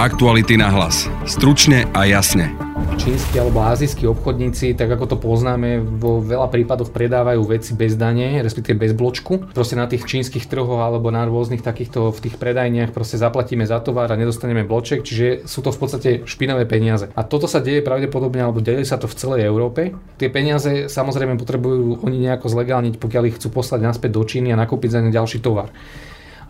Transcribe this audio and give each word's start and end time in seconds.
Aktuality 0.00 0.56
na 0.56 0.72
hlas. 0.72 1.12
Stručne 1.28 1.84
a 1.92 2.08
jasne. 2.08 2.56
Čínsky 2.96 3.36
alebo 3.36 3.60
azijskí 3.68 4.08
obchodníci, 4.08 4.72
tak 4.72 4.96
ako 4.96 5.04
to 5.04 5.16
poznáme, 5.20 5.84
vo 6.00 6.24
veľa 6.24 6.48
prípadoch 6.48 6.88
predávajú 6.88 7.44
veci 7.44 7.76
bez 7.76 8.00
dane, 8.00 8.40
respektíve 8.40 8.80
bez 8.80 8.96
bločku. 8.96 9.52
Proste 9.52 9.76
na 9.76 9.84
tých 9.84 10.08
čínskych 10.08 10.48
trhoch 10.48 10.80
alebo 10.80 11.12
na 11.12 11.28
rôznych 11.28 11.60
takýchto 11.60 12.16
v 12.16 12.22
tých 12.24 12.40
predajniach 12.40 12.96
proste 12.96 13.20
zaplatíme 13.20 13.68
za 13.68 13.76
tovar 13.84 14.08
a 14.08 14.16
nedostaneme 14.16 14.64
bloček, 14.64 15.04
čiže 15.04 15.44
sú 15.44 15.60
to 15.60 15.68
v 15.68 15.76
podstate 15.84 16.10
špinavé 16.24 16.64
peniaze. 16.64 17.12
A 17.12 17.20
toto 17.20 17.44
sa 17.44 17.60
deje 17.60 17.84
pravdepodobne, 17.84 18.40
alebo 18.40 18.64
deje 18.64 18.88
sa 18.88 18.96
to 18.96 19.04
v 19.04 19.20
celej 19.20 19.44
Európe. 19.44 19.92
Tie 20.16 20.32
peniaze 20.32 20.88
samozrejme 20.88 21.36
potrebujú 21.36 22.08
oni 22.08 22.24
nejako 22.24 22.48
zlegálniť, 22.48 22.96
pokiaľ 22.96 23.28
ich 23.28 23.36
chcú 23.36 23.52
poslať 23.52 23.84
naspäť 23.84 24.16
do 24.16 24.24
Číny 24.24 24.48
a 24.48 24.56
nakúpiť 24.56 24.96
za 24.96 25.00
ne 25.04 25.12
ďalší 25.12 25.44
tovar. 25.44 25.68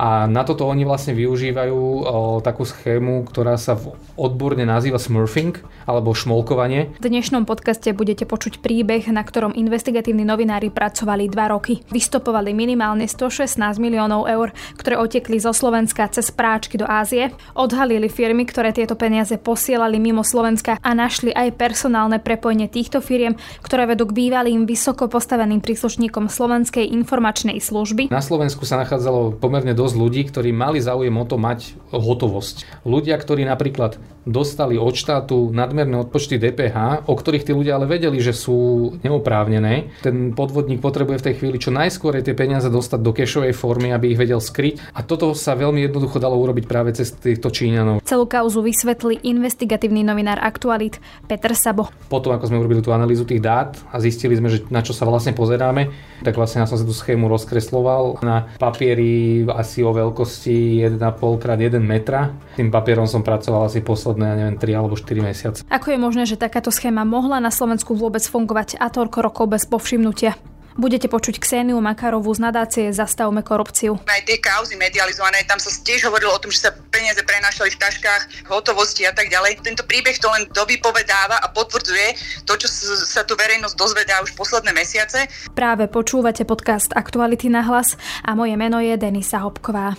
A 0.00 0.24
na 0.24 0.48
toto 0.48 0.64
oni 0.64 0.88
vlastne 0.88 1.12
využívajú 1.12 1.76
o, 1.76 2.00
takú 2.40 2.64
schému, 2.64 3.28
ktorá 3.28 3.60
sa 3.60 3.76
v 3.76 3.92
odborne 4.16 4.64
nazýva 4.64 4.96
smurfing 4.96 5.60
alebo 5.84 6.16
šmolkovanie. 6.16 6.96
V 6.96 7.04
dnešnom 7.04 7.44
podcaste 7.44 7.92
budete 7.92 8.24
počuť 8.24 8.64
príbeh, 8.64 9.04
na 9.12 9.20
ktorom 9.20 9.52
investigatívni 9.52 10.24
novinári 10.24 10.72
pracovali 10.72 11.28
dva 11.28 11.52
roky. 11.52 11.84
Vystopovali 11.92 12.56
minimálne 12.56 13.04
116 13.04 13.60
miliónov 13.76 14.24
eur, 14.24 14.56
ktoré 14.80 14.96
otekli 14.96 15.36
zo 15.36 15.52
Slovenska 15.52 16.08
cez 16.08 16.32
práčky 16.32 16.80
do 16.80 16.88
Ázie. 16.88 17.36
Odhalili 17.52 18.08
firmy, 18.08 18.48
ktoré 18.48 18.72
tieto 18.72 18.96
peniaze 18.96 19.36
posielali 19.36 20.00
mimo 20.00 20.24
Slovenska 20.24 20.80
a 20.80 20.90
našli 20.96 21.28
aj 21.36 21.60
personálne 21.60 22.16
prepojenie 22.24 22.72
týchto 22.72 23.04
firiem, 23.04 23.36
ktoré 23.60 23.84
vedú 23.84 24.08
k 24.08 24.16
bývalým 24.16 24.64
vysoko 24.64 25.12
postaveným 25.12 25.60
príslušníkom 25.60 26.32
Slovenskej 26.32 26.88
informačnej 26.88 27.60
služby. 27.60 28.08
Na 28.08 28.24
Slovensku 28.24 28.64
sa 28.64 28.80
nachádzalo 28.80 29.36
pomerne 29.36 29.76
dosť 29.76 29.89
dosť 29.90 29.98
ľudí, 29.98 30.22
ktorí 30.30 30.54
mali 30.54 30.78
záujem 30.78 31.10
o 31.18 31.26
to 31.26 31.34
mať 31.34 31.74
hotovosť. 31.90 32.86
Ľudia, 32.86 33.18
ktorí 33.18 33.42
napríklad 33.42 33.98
dostali 34.24 34.76
od 34.76 34.92
štátu 34.92 35.52
nadmerné 35.52 35.96
odpočty 36.00 36.36
DPH, 36.36 37.08
o 37.08 37.14
ktorých 37.16 37.46
tí 37.46 37.52
ľudia 37.56 37.76
ale 37.80 37.88
vedeli, 37.88 38.20
že 38.20 38.36
sú 38.36 38.90
neoprávnené. 39.00 40.02
Ten 40.04 40.36
podvodník 40.36 40.82
potrebuje 40.84 41.20
v 41.20 41.26
tej 41.30 41.34
chvíli 41.40 41.56
čo 41.56 41.72
najskôr 41.72 42.20
tie 42.20 42.36
peniaze 42.36 42.68
dostať 42.68 43.00
do 43.00 43.12
kešovej 43.16 43.54
formy, 43.56 43.94
aby 43.94 44.12
ich 44.12 44.20
vedel 44.20 44.42
skryť. 44.42 44.92
A 44.92 45.00
toto 45.06 45.32
sa 45.32 45.56
veľmi 45.56 45.86
jednoducho 45.88 46.20
dalo 46.20 46.36
urobiť 46.36 46.64
práve 46.68 46.92
cez 46.92 47.14
týchto 47.14 47.48
Číňanov. 47.48 48.04
Celú 48.04 48.24
kauzu 48.28 48.60
vysvetlí 48.60 49.24
investigatívny 49.24 50.04
novinár 50.04 50.42
Aktualit 50.42 51.00
Peter 51.24 51.54
Sabo. 51.56 51.88
Potom, 52.10 52.34
ako 52.34 52.50
sme 52.50 52.60
urobili 52.60 52.84
tú 52.84 52.92
analýzu 52.92 53.24
tých 53.24 53.40
dát 53.40 53.78
a 53.88 54.02
zistili 54.02 54.36
sme, 54.36 54.52
že 54.52 54.66
na 54.68 54.84
čo 54.84 54.92
sa 54.92 55.08
vlastne 55.08 55.32
pozeráme, 55.32 55.88
tak 56.20 56.36
vlastne 56.36 56.60
ja 56.60 56.68
som 56.68 56.76
sa 56.76 56.84
tú 56.84 56.92
schému 56.92 57.30
rozkresloval 57.30 58.20
na 58.20 58.50
papieri 58.60 59.44
asi 59.48 59.80
o 59.80 59.94
veľkosti 59.94 60.84
1,5 60.84 61.00
x 61.40 61.44
1 61.46 61.80
metra. 61.80 62.34
Tým 62.58 62.68
papierom 62.68 63.08
som 63.08 63.24
pracoval 63.24 63.70
asi 63.70 63.80
posledné, 64.10 64.26
ja 64.26 64.36
neviem, 64.42 64.58
3 64.58 64.74
alebo 64.74 64.94
4 64.98 65.22
mesiace. 65.22 65.60
Ako 65.70 65.94
je 65.94 65.98
možné, 66.02 66.26
že 66.26 66.34
takáto 66.34 66.74
schéma 66.74 67.06
mohla 67.06 67.38
na 67.38 67.54
Slovensku 67.54 67.94
vôbec 67.94 68.26
fungovať 68.26 68.82
a 68.82 68.90
toľko 68.90 69.18
rokov 69.22 69.46
bez 69.46 69.62
povšimnutia? 69.70 70.34
Budete 70.78 71.10
počuť 71.10 71.42
Kseniu 71.42 71.76
Makarovú 71.82 72.30
z 72.30 72.40
nadácie 72.46 72.86
Zastavme 72.94 73.42
korupciu. 73.42 74.00
Aj 74.06 74.22
tie 74.22 74.38
kauzy 74.38 74.78
medializované, 74.78 75.42
tam 75.44 75.58
sa 75.58 75.68
tiež 75.68 76.08
hovorilo 76.08 76.30
o 76.32 76.40
tom, 76.40 76.48
že 76.48 76.62
sa 76.62 76.70
peniaze 76.72 77.20
prenášali 77.20 77.74
v 77.74 77.78
taškách, 77.78 78.22
hotovosti 78.48 79.04
a 79.04 79.12
tak 79.12 79.28
ďalej. 79.28 79.60
Tento 79.66 79.82
príbeh 79.84 80.16
to 80.16 80.30
len 80.30 80.46
dovypovedáva 80.48 81.42
a 81.42 81.46
potvrdzuje 81.52 82.08
to, 82.48 82.54
čo 82.54 82.70
sa 83.02 83.26
tu 83.26 83.34
verejnosť 83.34 83.74
dozvedá 83.76 84.22
už 84.22 84.32
posledné 84.38 84.72
mesiace. 84.72 85.26
Práve 85.52 85.90
počúvate 85.90 86.46
podcast 86.46 86.94
Aktuality 86.94 87.50
na 87.50 87.66
hlas 87.66 87.98
a 88.24 88.32
moje 88.38 88.54
meno 88.54 88.78
je 88.80 88.94
Denisa 88.94 89.42
Hopková. 89.42 89.98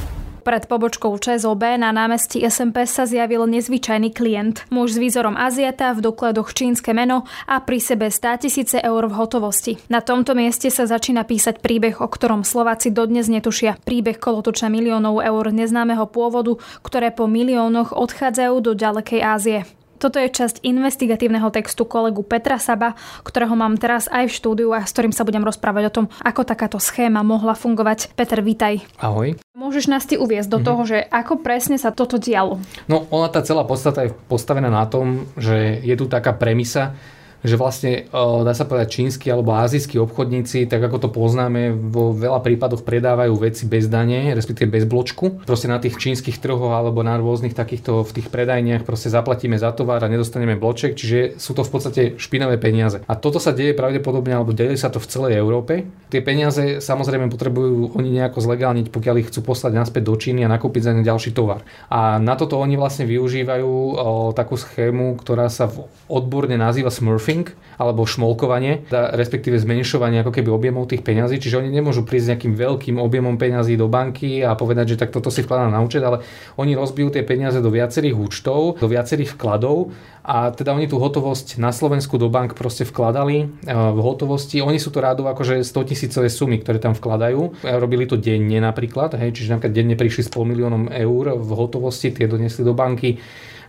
Pred 0.41 0.65
pobočkou 0.65 1.13
ČSOB 1.21 1.77
na 1.77 1.93
námestí 1.93 2.41
SMP 2.41 2.89
sa 2.89 3.05
zjavil 3.05 3.45
nezvyčajný 3.45 4.09
klient. 4.09 4.65
Muž 4.73 4.93
s 4.93 5.01
výzorom 5.01 5.37
Aziata, 5.37 5.93
v 5.93 6.01
dokladoch 6.01 6.49
čínske 6.57 6.97
meno 6.97 7.29
a 7.45 7.61
pri 7.61 7.77
sebe 7.77 8.09
100 8.09 8.49
tisíce 8.49 8.77
eur 8.81 9.05
v 9.05 9.13
hotovosti. 9.21 9.77
Na 9.93 10.01
tomto 10.01 10.33
mieste 10.33 10.73
sa 10.73 10.89
začína 10.89 11.29
písať 11.29 11.61
príbeh, 11.61 12.01
o 12.01 12.09
ktorom 12.09 12.41
Slováci 12.41 12.89
dodnes 12.89 13.29
netušia. 13.29 13.77
Príbeh 13.85 14.17
kolotoča 14.17 14.65
miliónov 14.73 15.21
eur 15.21 15.45
neznámeho 15.53 16.09
pôvodu, 16.09 16.57
ktoré 16.81 17.13
po 17.13 17.29
miliónoch 17.29 17.93
odchádzajú 17.93 18.55
do 18.65 18.71
ďalekej 18.73 19.21
Ázie. 19.21 19.80
Toto 20.01 20.17
je 20.17 20.33
časť 20.33 20.65
investigatívneho 20.65 21.53
textu 21.53 21.85
kolegu 21.85 22.25
Petra 22.25 22.57
Saba, 22.57 22.97
ktorého 23.21 23.53
mám 23.53 23.77
teraz 23.77 24.09
aj 24.09 24.33
v 24.33 24.33
štúdiu 24.33 24.69
a 24.73 24.81
s 24.81 24.89
ktorým 24.97 25.13
sa 25.13 25.21
budem 25.21 25.45
rozprávať 25.45 25.93
o 25.93 25.95
tom, 26.01 26.05
ako 26.25 26.41
takáto 26.41 26.81
schéma 26.81 27.21
mohla 27.21 27.53
fungovať. 27.53 28.17
Peter, 28.17 28.41
vítaj. 28.41 28.81
Ahoj. 28.97 29.37
Môžeš 29.53 29.85
nás 29.93 30.09
ty 30.09 30.17
uviezť 30.17 30.49
do 30.49 30.57
mm-hmm. 30.57 30.69
toho, 30.73 30.81
že 30.89 30.97
ako 31.05 31.45
presne 31.45 31.77
sa 31.77 31.93
toto 31.93 32.17
dialo? 32.17 32.57
No, 32.89 33.05
ona 33.13 33.29
tá 33.29 33.45
celá 33.45 33.61
podstata 33.61 34.01
je 34.01 34.09
postavená 34.25 34.73
na 34.73 34.89
tom, 34.89 35.29
že 35.37 35.77
je 35.85 35.93
tu 35.93 36.09
taká 36.09 36.33
premisa, 36.33 36.97
že 37.41 37.57
vlastne 37.57 38.05
dá 38.13 38.53
sa 38.53 38.65
povedať 38.69 39.01
čínsky 39.01 39.27
alebo 39.33 39.57
azijskí 39.57 39.97
obchodníci, 39.97 40.69
tak 40.69 40.81
ako 40.81 40.97
to 41.07 41.09
poznáme, 41.09 41.73
vo 41.73 42.13
veľa 42.13 42.41
prípadoch 42.45 42.85
predávajú 42.85 43.33
veci 43.41 43.65
bez 43.65 43.89
dane, 43.89 44.33
respektíve 44.37 44.69
bez 44.69 44.85
bločku. 44.85 45.41
Proste 45.45 45.65
na 45.65 45.81
tých 45.81 45.97
čínskych 45.97 46.37
trhoch 46.37 46.71
alebo 46.73 47.01
na 47.01 47.17
rôznych 47.17 47.57
takýchto 47.57 48.05
v 48.05 48.11
tých 48.21 48.27
predajniach 48.29 48.85
proste 48.85 49.09
zaplatíme 49.09 49.57
za 49.57 49.73
tovar 49.73 50.03
a 50.05 50.11
nedostaneme 50.11 50.53
bloček, 50.59 50.93
čiže 50.93 51.41
sú 51.41 51.57
to 51.57 51.65
v 51.65 51.71
podstate 51.73 52.01
špinavé 52.21 52.61
peniaze. 52.61 53.01
A 53.09 53.17
toto 53.17 53.41
sa 53.41 53.55
deje 53.55 53.73
pravdepodobne, 53.73 54.37
alebo 54.37 54.53
deje 54.53 54.77
sa 54.77 54.93
to 54.93 55.01
v 55.01 55.09
celej 55.09 55.33
Európe. 55.39 55.89
Tie 56.13 56.21
peniaze 56.21 56.77
samozrejme 56.83 57.31
potrebujú 57.31 57.97
oni 57.97 58.21
nejako 58.21 58.43
zlegálniť, 58.43 58.93
pokiaľ 58.93 59.15
ich 59.23 59.29
chcú 59.33 59.49
poslať 59.55 59.73
naspäť 59.73 60.11
do 60.11 60.15
Číny 60.19 60.45
a 60.45 60.51
nakúpiť 60.51 60.81
za 60.85 60.91
ne 60.93 61.01
ďalší 61.01 61.33
tovar. 61.33 61.65
A 61.89 62.19
na 62.19 62.37
toto 62.37 62.59
oni 62.59 62.75
vlastne 62.77 63.07
využívajú 63.07 63.65
o, 63.65 64.35
takú 64.35 64.59
schému, 64.59 65.17
ktorá 65.17 65.47
sa 65.47 65.65
v 65.65 65.87
odborne 66.11 66.59
nazýva 66.59 66.91
smurfing 66.91 67.30
morphing 67.31 67.55
alebo 67.81 68.05
šmolkovanie, 68.05 68.85
respektíve 68.93 69.57
zmenšovanie 69.57 70.21
ako 70.21 70.37
keby 70.37 70.53
objemov 70.53 70.85
tých 70.85 71.01
peňazí, 71.01 71.41
čiže 71.41 71.65
oni 71.65 71.73
nemôžu 71.73 72.05
prísť 72.05 72.37
nejakým 72.37 72.53
veľkým 72.53 73.01
objemom 73.01 73.41
peňazí 73.41 73.73
do 73.73 73.89
banky 73.89 74.45
a 74.45 74.53
povedať, 74.53 74.93
že 74.93 74.99
tak 75.01 75.09
toto 75.09 75.33
si 75.33 75.41
vkladá 75.41 75.65
na 75.65 75.81
účet, 75.81 76.05
ale 76.05 76.21
oni 76.61 76.77
rozbijú 76.77 77.09
tie 77.09 77.25
peniaze 77.25 77.57
do 77.57 77.73
viacerých 77.73 78.13
účtov, 78.13 78.77
do 78.77 78.85
viacerých 78.85 79.33
vkladov 79.33 79.97
a 80.21 80.53
teda 80.53 80.77
oni 80.77 80.85
tú 80.85 81.01
hotovosť 81.01 81.57
na 81.57 81.73
Slovensku 81.73 82.21
do 82.21 82.29
bank 82.29 82.53
proste 82.53 82.85
vkladali 82.85 83.37
e, 83.41 83.45
v 83.73 83.99
hotovosti. 84.05 84.61
Oni 84.61 84.77
sú 84.77 84.93
to 84.93 85.01
rádu 85.01 85.25
akože 85.25 85.65
100 85.65 85.89
tisícové 85.89 86.29
sumy, 86.29 86.61
ktoré 86.61 86.77
tam 86.77 86.93
vkladajú. 86.93 87.65
E, 87.65 87.73
robili 87.81 88.05
to 88.05 88.21
denne 88.21 88.61
napríklad, 88.61 89.17
hej, 89.17 89.33
čiže 89.33 89.57
napríklad 89.57 89.73
denne 89.73 89.97
prišli 89.97 90.21
s 90.21 90.29
pol 90.29 90.45
miliónom 90.45 90.93
eur 90.93 91.33
v 91.33 91.49
hotovosti, 91.57 92.13
tie 92.13 92.29
donesli 92.29 92.61
do 92.61 92.77
banky 92.77 93.17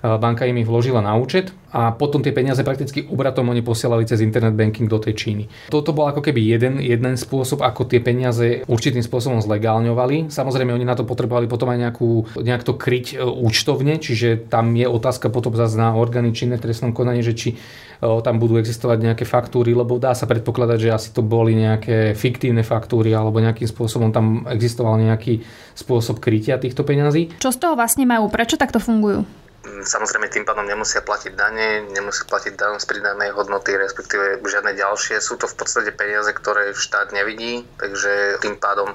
banka 0.03 0.45
im 0.45 0.59
ich 0.59 0.67
vložila 0.67 0.99
na 0.99 1.15
účet 1.15 1.55
a 1.73 1.95
potom 1.95 2.21
tie 2.21 2.37
peniaze 2.37 2.61
prakticky 2.61 3.09
obratom 3.09 3.49
oni 3.49 3.65
posielali 3.65 4.05
cez 4.05 4.21
internet 4.21 4.53
banking 4.53 4.91
do 4.91 5.01
tej 5.01 5.17
Číny. 5.17 5.45
Toto 5.73 5.97
bol 5.97 6.05
ako 6.11 6.21
keby 6.21 6.43
jeden, 6.45 6.75
jeden 6.83 7.17
spôsob, 7.17 7.65
ako 7.65 7.89
tie 7.89 8.05
peniaze 8.05 8.67
určitým 8.69 9.01
spôsobom 9.01 9.41
zlegálňovali. 9.41 10.29
Samozrejme, 10.29 10.75
oni 10.75 10.85
na 10.85 10.99
to 10.99 11.09
potrebovali 11.09 11.49
potom 11.49 11.73
aj 11.73 11.79
nejakú, 11.89 12.11
nejak 12.45 12.63
to 12.67 12.77
kryť 12.77 13.07
e, 13.17 13.25
účtovne, 13.25 13.97
čiže 13.97 14.53
tam 14.53 14.77
je 14.77 14.85
otázka 14.85 15.33
potom 15.33 15.57
zase 15.57 15.81
na 15.81 15.97
orgány 15.97 16.37
činné 16.37 16.61
v 16.61 16.69
trestnom 16.69 16.93
konaní, 16.93 17.25
že 17.25 17.33
či 17.33 17.49
e, 17.55 17.57
tam 18.03 18.37
budú 18.37 18.61
existovať 18.61 18.99
nejaké 19.01 19.25
faktúry, 19.25 19.73
lebo 19.73 19.97
dá 19.97 20.13
sa 20.13 20.29
predpokladať, 20.29 20.79
že 20.79 20.91
asi 20.93 21.09
to 21.17 21.25
boli 21.25 21.57
nejaké 21.57 22.13
fiktívne 22.13 22.61
faktúry 22.61 23.17
alebo 23.17 23.41
nejakým 23.41 23.71
spôsobom 23.71 24.13
tam 24.13 24.45
existoval 24.45 25.01
nejaký 25.01 25.41
spôsob 25.73 26.21
krytia 26.21 26.61
týchto 26.61 26.85
peňazí. 26.85 27.41
Čo 27.41 27.49
z 27.49 27.59
toho 27.65 27.75
vlastne 27.81 28.05
majú? 28.05 28.29
Prečo 28.29 28.61
takto 28.61 28.77
fungujú? 28.77 29.25
Samozrejme 29.63 30.27
tým 30.27 30.43
pádom 30.43 30.67
nemusia 30.67 31.07
platiť 31.07 31.39
dane, 31.39 31.87
nemusia 31.95 32.27
platiť 32.27 32.59
dan 32.59 32.83
z 32.83 32.87
pridanej 32.87 33.31
hodnoty, 33.31 33.79
respektíve 33.79 34.43
žiadne 34.43 34.75
ďalšie. 34.75 35.23
Sú 35.23 35.39
to 35.39 35.47
v 35.47 35.55
podstate 35.55 35.95
peniaze, 35.95 36.35
ktoré 36.35 36.75
štát 36.75 37.15
nevidí, 37.15 37.63
takže 37.79 38.43
tým 38.43 38.59
pádom 38.59 38.91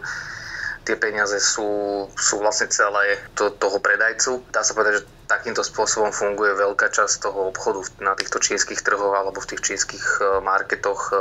tie 0.87 0.95
peniaze 0.95 1.35
sú, 1.43 1.67
sú 2.15 2.39
vlastne 2.39 2.71
celé 2.71 3.19
to, 3.35 3.51
toho 3.51 3.79
predajcu. 3.83 4.39
Dá 4.55 4.63
sa 4.63 4.71
povedať, 4.71 5.03
že 5.03 5.07
takýmto 5.27 5.59
spôsobom 5.59 6.15
funguje 6.15 6.55
veľká 6.55 6.87
časť 6.87 7.27
toho 7.27 7.51
obchodu 7.51 7.83
na 7.99 8.15
týchto 8.15 8.39
čínskych 8.39 8.79
trhoch 8.79 9.11
alebo 9.11 9.43
v 9.43 9.49
tých 9.51 9.61
čínskych 9.67 10.23
e, 10.23 10.39
marketoch, 10.39 11.11
e, 11.11 11.15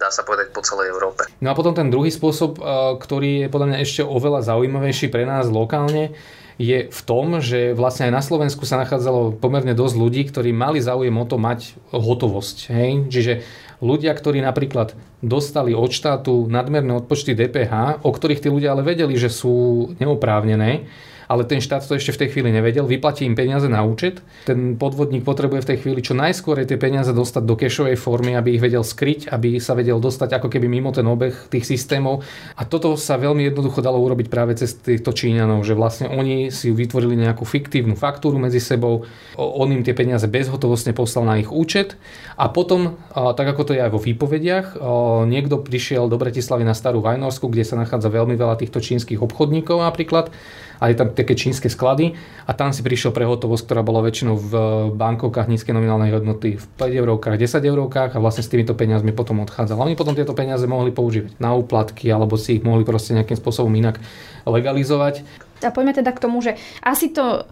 dá 0.00 0.08
sa 0.08 0.24
povedať 0.24 0.56
po 0.56 0.64
celej 0.64 0.96
Európe. 0.96 1.28
No 1.44 1.52
a 1.52 1.54
potom 1.54 1.76
ten 1.76 1.92
druhý 1.92 2.08
spôsob, 2.08 2.56
e, 2.56 2.60
ktorý 2.96 3.30
je 3.44 3.48
podľa 3.52 3.68
mňa 3.68 3.78
ešte 3.84 4.00
oveľa 4.00 4.48
zaujímavejší 4.48 5.12
pre 5.12 5.28
nás 5.28 5.52
lokálne, 5.52 6.16
je 6.60 6.92
v 6.92 7.00
tom, 7.08 7.40
že 7.40 7.72
vlastne 7.72 8.12
aj 8.12 8.20
na 8.20 8.20
Slovensku 8.20 8.68
sa 8.68 8.76
nachádzalo 8.84 9.40
pomerne 9.40 9.72
dosť 9.72 9.96
ľudí, 9.96 10.28
ktorí 10.28 10.52
mali 10.52 10.84
záujem 10.84 11.16
o 11.16 11.24
to 11.24 11.40
mať 11.40 11.72
hotovosť. 11.88 12.68
Hej? 12.68 12.90
Čiže 13.08 13.32
ľudia, 13.80 14.12
ktorí 14.12 14.44
napríklad 14.44 14.92
dostali 15.24 15.72
od 15.72 15.88
štátu 15.88 16.52
nadmerné 16.52 17.00
odpočty 17.00 17.32
DPH, 17.32 18.04
o 18.04 18.12
ktorých 18.12 18.44
tí 18.44 18.48
ľudia 18.52 18.76
ale 18.76 18.84
vedeli, 18.84 19.16
že 19.16 19.32
sú 19.32 19.88
neoprávnené, 19.96 20.84
ale 21.30 21.46
ten 21.46 21.62
štát 21.62 21.86
to 21.86 21.94
ešte 21.94 22.10
v 22.10 22.20
tej 22.26 22.28
chvíli 22.34 22.50
nevedel, 22.50 22.90
vyplatí 22.90 23.22
im 23.22 23.38
peniaze 23.38 23.70
na 23.70 23.86
účet. 23.86 24.18
Ten 24.50 24.74
podvodník 24.74 25.22
potrebuje 25.22 25.62
v 25.62 25.68
tej 25.70 25.78
chvíli 25.86 26.02
čo 26.02 26.18
najskôr 26.18 26.58
tie 26.66 26.74
peniaze 26.74 27.14
dostať 27.14 27.46
do 27.46 27.54
kešovej 27.54 27.94
formy, 27.94 28.34
aby 28.34 28.58
ich 28.58 28.64
vedel 28.64 28.82
skryť, 28.82 29.30
aby 29.30 29.62
sa 29.62 29.78
vedel 29.78 30.02
dostať 30.02 30.42
ako 30.42 30.50
keby 30.50 30.66
mimo 30.66 30.90
ten 30.90 31.06
obeh 31.06 31.30
tých 31.46 31.70
systémov. 31.70 32.26
A 32.58 32.66
toto 32.66 32.98
sa 32.98 33.14
veľmi 33.14 33.46
jednoducho 33.46 33.78
dalo 33.78 34.02
urobiť 34.02 34.26
práve 34.26 34.58
cez 34.58 34.74
týchto 34.74 35.14
Číňanov, 35.14 35.62
že 35.62 35.78
vlastne 35.78 36.10
oni 36.10 36.50
si 36.50 36.74
vytvorili 36.74 37.14
nejakú 37.14 37.46
fiktívnu 37.46 37.94
faktúru 37.94 38.42
medzi 38.42 38.58
sebou, 38.58 39.06
on 39.38 39.70
im 39.70 39.86
tie 39.86 39.94
peniaze 39.94 40.26
bezhotovostne 40.26 40.90
poslal 40.90 41.30
na 41.30 41.38
ich 41.38 41.54
účet 41.54 41.94
a 42.34 42.50
potom, 42.50 42.98
tak 43.14 43.46
ako 43.54 43.70
to 43.70 43.78
je 43.78 43.84
aj 43.86 43.94
vo 43.94 44.02
výpovediach, 44.02 44.82
niekto 45.30 45.62
prišiel 45.62 46.10
do 46.10 46.18
Bratislavy 46.18 46.66
na 46.66 46.74
Starú 46.74 46.98
Vajnorsku, 46.98 47.46
kde 47.46 47.62
sa 47.62 47.78
nachádza 47.78 48.10
veľmi 48.10 48.34
veľa 48.34 48.58
týchto 48.58 48.82
čínskych 48.82 49.22
obchodníkov 49.22 49.78
napríklad 49.78 50.34
a 50.80 50.88
je 50.88 50.96
tam 50.96 51.12
také 51.12 51.36
čínske 51.36 51.68
sklady 51.68 52.16
a 52.48 52.56
tam 52.56 52.72
si 52.72 52.80
prišiel 52.80 53.12
pre 53.12 53.28
hotovosť, 53.28 53.68
ktorá 53.68 53.84
bola 53.84 54.00
väčšinou 54.00 54.34
v 54.40 54.52
bankovkách 54.96 55.46
nízkej 55.52 55.76
nominálnej 55.76 56.16
hodnoty 56.16 56.56
v 56.56 56.64
5 56.80 57.00
eurovkách, 57.04 57.36
10 57.36 57.60
eurovkách 57.60 58.16
a 58.16 58.18
vlastne 58.18 58.40
s 58.40 58.48
týmito 58.48 58.72
peniazmi 58.72 59.12
potom 59.12 59.44
odchádzal. 59.44 59.76
Oni 59.76 59.94
potom 59.94 60.16
tieto 60.16 60.32
peniaze 60.32 60.64
mohli 60.64 60.90
používať 60.90 61.36
na 61.36 61.52
úplatky 61.52 62.08
alebo 62.08 62.40
si 62.40 62.58
ich 62.58 62.64
mohli 62.64 62.82
proste 62.82 63.12
nejakým 63.12 63.36
spôsobom 63.36 63.70
inak 63.76 64.00
legalizovať. 64.48 65.22
A 65.60 65.68
poďme 65.68 65.92
teda 65.92 66.16
k 66.16 66.22
tomu, 66.24 66.40
že 66.40 66.56
asi 66.80 67.12
to 67.12 67.44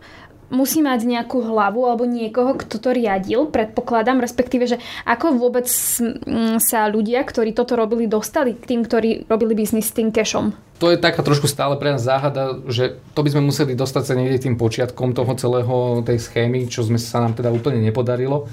musí 0.49 0.81
mať 0.81 1.05
nejakú 1.05 1.45
hlavu 1.45 1.85
alebo 1.85 2.09
niekoho, 2.09 2.57
kto 2.57 2.81
to 2.81 2.91
riadil, 2.93 3.49
predpokladám, 3.49 4.21
respektíve, 4.21 4.65
že 4.65 4.77
ako 5.05 5.37
vôbec 5.37 5.69
sa 6.61 6.81
ľudia, 6.89 7.21
ktorí 7.25 7.53
toto 7.53 7.77
robili, 7.77 8.09
dostali 8.09 8.57
k 8.57 8.65
tým, 8.65 8.81
ktorí 8.85 9.29
robili 9.29 9.53
biznis 9.55 9.93
s 9.93 9.97
tým 9.97 10.09
cashom? 10.09 10.57
To 10.79 10.95
je 10.95 10.99
taká 10.99 11.27
trošku 11.27 11.51
stále 11.51 11.75
pre 11.75 11.91
nás 11.91 12.07
záhada, 12.07 12.55
že 12.71 13.03
to 13.13 13.27
by 13.27 13.35
sme 13.35 13.51
museli 13.51 13.75
dostať 13.75 14.05
sa 14.07 14.15
niekde 14.15 14.47
tým 14.47 14.55
počiatkom 14.55 15.11
toho 15.11 15.33
celého 15.35 16.07
tej 16.07 16.23
schémy, 16.23 16.71
čo 16.71 16.87
sme 16.87 17.03
sa 17.03 17.19
nám 17.19 17.35
teda 17.35 17.51
úplne 17.51 17.83
nepodarilo. 17.83 18.47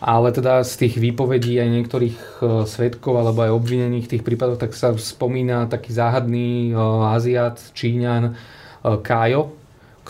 Ale 0.00 0.32
teda 0.32 0.64
z 0.64 0.80
tých 0.80 0.96
výpovedí 0.96 1.60
aj 1.60 1.68
niektorých 1.76 2.16
e, 2.16 2.24
svetkov 2.64 3.20
alebo 3.20 3.44
aj 3.44 3.52
obvinených 3.52 4.08
tých 4.08 4.24
prípadoch, 4.24 4.56
tak 4.56 4.72
sa 4.72 4.96
spomína 4.96 5.68
taký 5.68 5.92
záhadný 5.92 6.72
e, 6.72 6.74
Aziat, 7.12 7.60
Číňan, 7.76 8.32
e, 8.32 8.32
Kájo, 9.04 9.59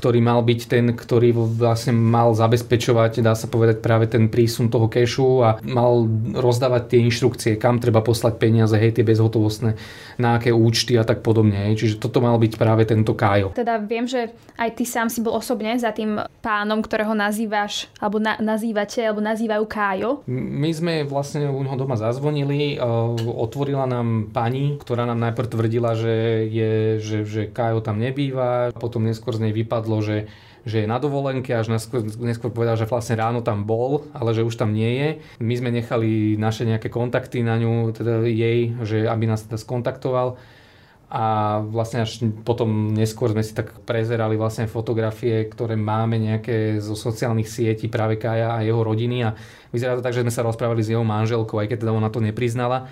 ktorý 0.00 0.24
mal 0.24 0.40
byť 0.40 0.60
ten, 0.64 0.96
ktorý 0.96 1.36
vlastne 1.36 1.92
mal 1.92 2.32
zabezpečovať, 2.32 3.20
dá 3.20 3.36
sa 3.36 3.52
povedať, 3.52 3.84
práve 3.84 4.08
ten 4.08 4.32
prísun 4.32 4.72
toho 4.72 4.88
kešu 4.88 5.44
a 5.44 5.60
mal 5.60 6.08
rozdávať 6.32 6.82
tie 6.88 7.04
inštrukcie, 7.04 7.60
kam 7.60 7.76
treba 7.76 8.00
poslať 8.00 8.40
peniaze, 8.40 8.72
hej, 8.80 8.96
tie 8.96 9.04
bezhotovostné, 9.04 9.76
na 10.16 10.40
aké 10.40 10.56
účty 10.56 10.96
a 10.96 11.04
tak 11.04 11.20
podobne. 11.20 11.68
Hej. 11.68 11.84
Čiže 11.84 11.94
toto 12.00 12.24
mal 12.24 12.40
byť 12.40 12.56
práve 12.56 12.88
tento 12.88 13.12
Kájo. 13.12 13.52
Teda 13.52 13.76
viem, 13.76 14.08
že 14.08 14.32
aj 14.56 14.80
ty 14.80 14.88
sám 14.88 15.12
si 15.12 15.20
bol 15.20 15.36
osobne 15.36 15.76
za 15.76 15.92
tým 15.92 16.16
pánom, 16.40 16.80
ktorého 16.80 17.12
nazývaš, 17.12 17.92
alebo 18.00 18.16
na, 18.16 18.40
nazývate, 18.40 19.04
alebo 19.04 19.20
nazývajú 19.20 19.64
Kájo. 19.68 20.24
My 20.32 20.72
sme 20.72 21.04
vlastne 21.04 21.44
u 21.44 21.60
neho 21.60 21.76
doma 21.76 22.00
zazvonili, 22.00 22.80
otvorila 23.20 23.84
nám 23.84 24.32
pani, 24.32 24.80
ktorá 24.80 25.04
nám 25.04 25.20
najprv 25.28 25.48
tvrdila, 25.52 25.92
že, 25.92 26.48
je, 26.48 26.72
že, 27.04 27.18
že 27.28 27.42
Kájo 27.52 27.84
tam 27.84 28.00
nebýva, 28.00 28.72
potom 28.72 29.04
neskôr 29.04 29.36
z 29.36 29.44
nej 29.44 29.52
vypadlo 29.52 29.89
napadlo, 29.90 30.06
že, 30.06 30.30
že 30.62 30.84
je 30.84 30.86
na 30.86 31.02
dovolenke, 31.02 31.50
až 31.50 31.74
neskôr, 31.74 32.06
neskôr 32.22 32.54
povedal, 32.54 32.78
že 32.78 32.86
vlastne 32.86 33.18
ráno 33.18 33.42
tam 33.42 33.66
bol, 33.66 34.06
ale 34.14 34.30
že 34.30 34.46
už 34.46 34.54
tam 34.54 34.70
nie 34.70 34.90
je. 34.94 35.08
My 35.42 35.54
sme 35.58 35.74
nechali 35.74 36.38
naše 36.38 36.62
nejaké 36.62 36.86
kontakty 36.86 37.42
na 37.42 37.58
ňu, 37.58 37.90
teda 37.90 38.22
jej, 38.22 38.70
že 38.86 39.10
aby 39.10 39.26
nás 39.26 39.42
teda 39.42 39.58
skontaktoval. 39.58 40.38
A 41.10 41.58
vlastne 41.66 42.06
až 42.06 42.22
potom 42.46 42.94
neskôr 42.94 43.34
sme 43.34 43.42
si 43.42 43.50
tak 43.50 43.82
prezerali 43.82 44.38
vlastne 44.38 44.70
fotografie, 44.70 45.42
ktoré 45.50 45.74
máme 45.74 46.22
nejaké 46.22 46.78
zo 46.78 46.94
sociálnych 46.94 47.50
sietí 47.50 47.90
práve 47.90 48.14
Kaja 48.14 48.54
a 48.54 48.62
jeho 48.62 48.78
rodiny. 48.78 49.26
A 49.26 49.34
vyzerá 49.74 49.98
to 49.98 50.06
tak, 50.06 50.14
že 50.14 50.22
sme 50.22 50.30
sa 50.30 50.46
rozprávali 50.46 50.86
s 50.86 50.94
jeho 50.94 51.02
manželkou, 51.02 51.58
aj 51.58 51.66
keď 51.74 51.78
teda 51.82 51.98
ona 51.98 52.14
to 52.14 52.22
nepriznala 52.22 52.86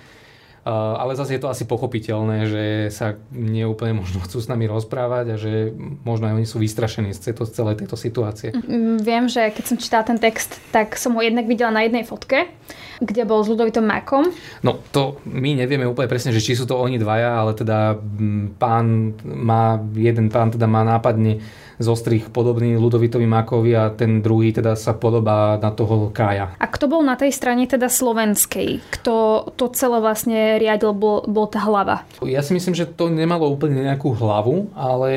ale 0.71 1.17
zase 1.17 1.35
je 1.35 1.41
to 1.41 1.49
asi 1.49 1.65
pochopiteľné, 1.65 2.37
že 2.45 2.63
sa 2.93 3.17
neúplne 3.33 3.97
možno 3.97 4.21
chcú 4.21 4.37
s 4.37 4.47
nami 4.47 4.69
rozprávať 4.69 5.25
a 5.33 5.35
že 5.35 5.73
možno 6.05 6.29
aj 6.29 6.35
oni 6.37 6.47
sú 6.47 6.61
vystrašení 6.61 7.11
z 7.15 7.33
celej 7.33 7.81
tejto 7.81 7.97
situácie. 7.97 8.53
Mm, 8.53 9.01
viem, 9.01 9.25
že 9.25 9.49
keď 9.49 9.63
som 9.65 9.77
čítala 9.81 10.03
ten 10.05 10.19
text, 10.21 10.61
tak 10.69 10.95
som 10.95 11.17
ho 11.17 11.21
jednak 11.21 11.49
videla 11.49 11.73
na 11.73 11.83
jednej 11.87 12.05
fotke, 12.05 12.51
kde 12.99 13.23
bol 13.23 13.41
s 13.41 13.47
Ludovitom 13.47 13.83
Makom. 13.83 14.27
No 14.63 14.83
to 14.91 15.23
my 15.27 15.55
nevieme 15.55 15.87
úplne 15.87 16.11
presne, 16.11 16.35
že 16.35 16.43
či 16.43 16.55
sú 16.55 16.67
to 16.67 16.75
oni 16.75 16.99
dvaja, 16.99 17.39
ale 17.39 17.51
teda 17.55 17.95
mm, 17.95 18.59
pán 18.59 19.15
má, 19.23 19.79
jeden 19.95 20.27
pán 20.27 20.51
teda 20.51 20.67
má 20.67 20.83
nápadne 20.83 21.39
zostrých 21.79 22.27
podobný 22.29 22.75
Ludovitovi 22.75 23.23
Makovi 23.23 23.71
a 23.71 23.87
ten 23.95 24.19
druhý 24.19 24.51
teda 24.51 24.75
sa 24.75 24.91
podobá 24.99 25.55
na 25.55 25.71
toho 25.71 26.11
Kája. 26.11 26.59
A 26.59 26.67
kto 26.67 26.91
bol 26.91 26.99
na 26.99 27.15
tej 27.15 27.31
strane 27.31 27.63
teda 27.65 27.87
slovenskej? 27.87 28.83
Kto 28.99 29.47
to 29.55 29.71
celé 29.71 30.03
vlastne 30.03 30.59
riadil, 30.59 30.91
bol, 30.91 31.23
bol 31.23 31.47
tá 31.47 31.63
hlava? 31.63 32.03
Ja 32.19 32.43
si 32.43 32.51
myslím, 32.51 32.75
že 32.75 32.83
to 32.83 33.07
nemalo 33.07 33.47
úplne 33.47 33.87
nejakú 33.87 34.11
hlavu, 34.11 34.75
ale 34.75 35.09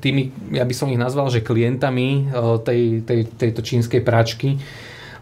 tými, 0.00 0.32
ja 0.56 0.64
by 0.64 0.74
som 0.74 0.88
ich 0.88 0.96
nazval, 0.96 1.28
že 1.28 1.44
klientami 1.44 2.08
eh, 2.08 2.56
tej, 2.64 3.04
tej, 3.04 3.20
tejto 3.36 3.60
čínskej 3.60 4.00
pračky 4.00 4.56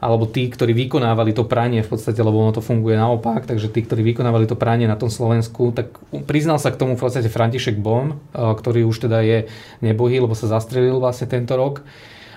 alebo 0.05 0.29
tí, 0.29 0.53
ktorí 0.53 0.77
vykonávali 0.77 1.33
to 1.33 1.49
pranie 1.49 1.81
v 1.81 1.89
podstate, 1.89 2.21
lebo 2.21 2.37
ono 2.37 2.53
to 2.53 2.61
funguje 2.61 2.93
naopak, 2.93 3.49
takže 3.49 3.73
tí, 3.73 3.81
ktorí 3.89 4.05
vykonávali 4.13 4.45
to 4.45 4.53
pranie 4.53 4.85
na 4.85 5.01
tom 5.01 5.09
Slovensku, 5.09 5.73
tak 5.73 5.97
priznal 6.29 6.61
sa 6.61 6.69
k 6.69 6.77
tomu 6.77 7.01
v 7.01 7.09
podstate 7.09 7.33
František 7.33 7.81
Bom, 7.81 8.13
eh, 8.13 8.37
ktorý 8.37 8.85
už 8.85 9.09
teda 9.09 9.25
je 9.25 9.49
nebohý, 9.81 10.21
lebo 10.21 10.37
sa 10.37 10.53
zastrelil 10.53 11.01
vlastne 11.01 11.25
tento 11.25 11.57
rok. 11.57 11.81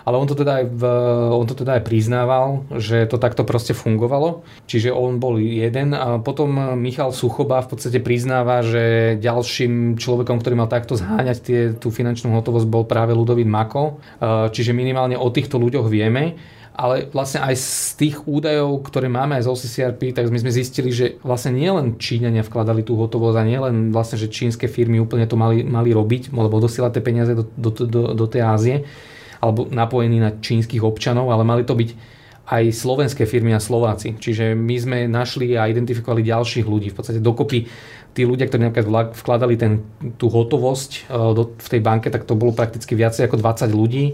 Ale 0.07 0.15
on 0.15 0.23
to, 0.23 0.39
teda 0.39 0.63
aj 0.63 0.65
v, 0.71 0.83
on 1.35 1.43
to 1.43 1.55
teda 1.59 1.75
aj 1.75 1.83
priznával, 1.83 2.63
že 2.79 3.03
to 3.11 3.19
takto 3.19 3.43
proste 3.43 3.75
fungovalo. 3.75 4.47
Čiže 4.63 4.95
on 4.95 5.19
bol 5.19 5.35
jeden 5.35 5.91
a 5.91 6.23
potom 6.23 6.79
Michal 6.79 7.11
Suchoba 7.11 7.59
v 7.59 7.75
podstate 7.75 7.99
priznáva, 7.99 8.63
že 8.63 9.19
ďalším 9.19 9.99
človekom, 9.99 10.39
ktorý 10.39 10.55
mal 10.55 10.71
takto 10.71 10.95
zháňať 10.95 11.37
tie, 11.43 11.59
tú 11.75 11.91
finančnú 11.91 12.31
hotovosť 12.39 12.71
bol 12.71 12.87
práve 12.87 13.11
Ludovít 13.11 13.51
Mako. 13.51 13.99
Eh, 13.99 14.47
čiže 14.55 14.71
minimálne 14.71 15.19
o 15.19 15.27
týchto 15.27 15.59
ľuďoch 15.59 15.91
vieme 15.91 16.39
ale 16.77 17.09
vlastne 17.09 17.41
aj 17.41 17.57
z 17.57 17.89
tých 17.97 18.15
údajov, 18.29 18.85
ktoré 18.85 19.09
máme 19.09 19.41
aj 19.41 19.49
z 19.49 19.51
OCCRP, 19.51 20.13
tak 20.13 20.29
my 20.29 20.37
sme 20.37 20.53
zistili, 20.53 20.93
že 20.93 21.17
vlastne 21.25 21.57
nielen 21.57 21.97
Číňania 21.97 22.45
vkladali 22.45 22.85
tú 22.85 22.93
hotovosť 23.01 23.37
a 23.41 23.43
nielen 23.49 23.89
vlastne, 23.89 24.21
že 24.21 24.29
čínske 24.29 24.69
firmy 24.69 25.01
úplne 25.01 25.25
to 25.25 25.33
mali, 25.33 25.65
mali 25.65 25.89
robiť, 25.89 26.29
alebo 26.29 26.61
dosielať 26.61 27.01
tie 27.01 27.03
peniaze 27.03 27.33
do, 27.33 27.49
do, 27.57 27.69
do, 27.73 28.01
do 28.13 28.25
tej 28.29 28.41
Ázie, 28.45 28.75
alebo 29.41 29.69
napojení 29.69 30.17
na 30.21 30.35
čínskych 30.37 30.81
občanov, 30.81 31.29
ale 31.29 31.45
mali 31.45 31.63
to 31.63 31.77
byť 31.77 31.89
aj 32.47 32.63
slovenské 32.71 33.27
firmy 33.27 33.51
a 33.51 33.59
Slováci. 33.59 34.15
Čiže 34.15 34.55
my 34.55 34.75
sme 34.79 34.97
našli 35.11 35.59
a 35.59 35.67
identifikovali 35.67 36.23
ďalších 36.23 36.63
ľudí. 36.63 36.95
V 36.95 36.97
podstate 36.97 37.19
dokopy 37.19 37.67
tí 38.15 38.23
ľudia, 38.23 38.47
ktorí 38.47 38.71
napríklad 38.71 39.13
vkladali 39.19 39.59
ten, 39.59 39.83
tú 40.15 40.31
hotovosť 40.31 40.91
e, 40.95 40.99
do, 41.35 41.43
v 41.59 41.67
tej 41.67 41.81
banke, 41.83 42.07
tak 42.07 42.23
to 42.23 42.39
bolo 42.39 42.55
prakticky 42.55 42.95
viacej 42.95 43.27
ako 43.27 43.43
20 43.43 43.67
ľudí 43.75 44.05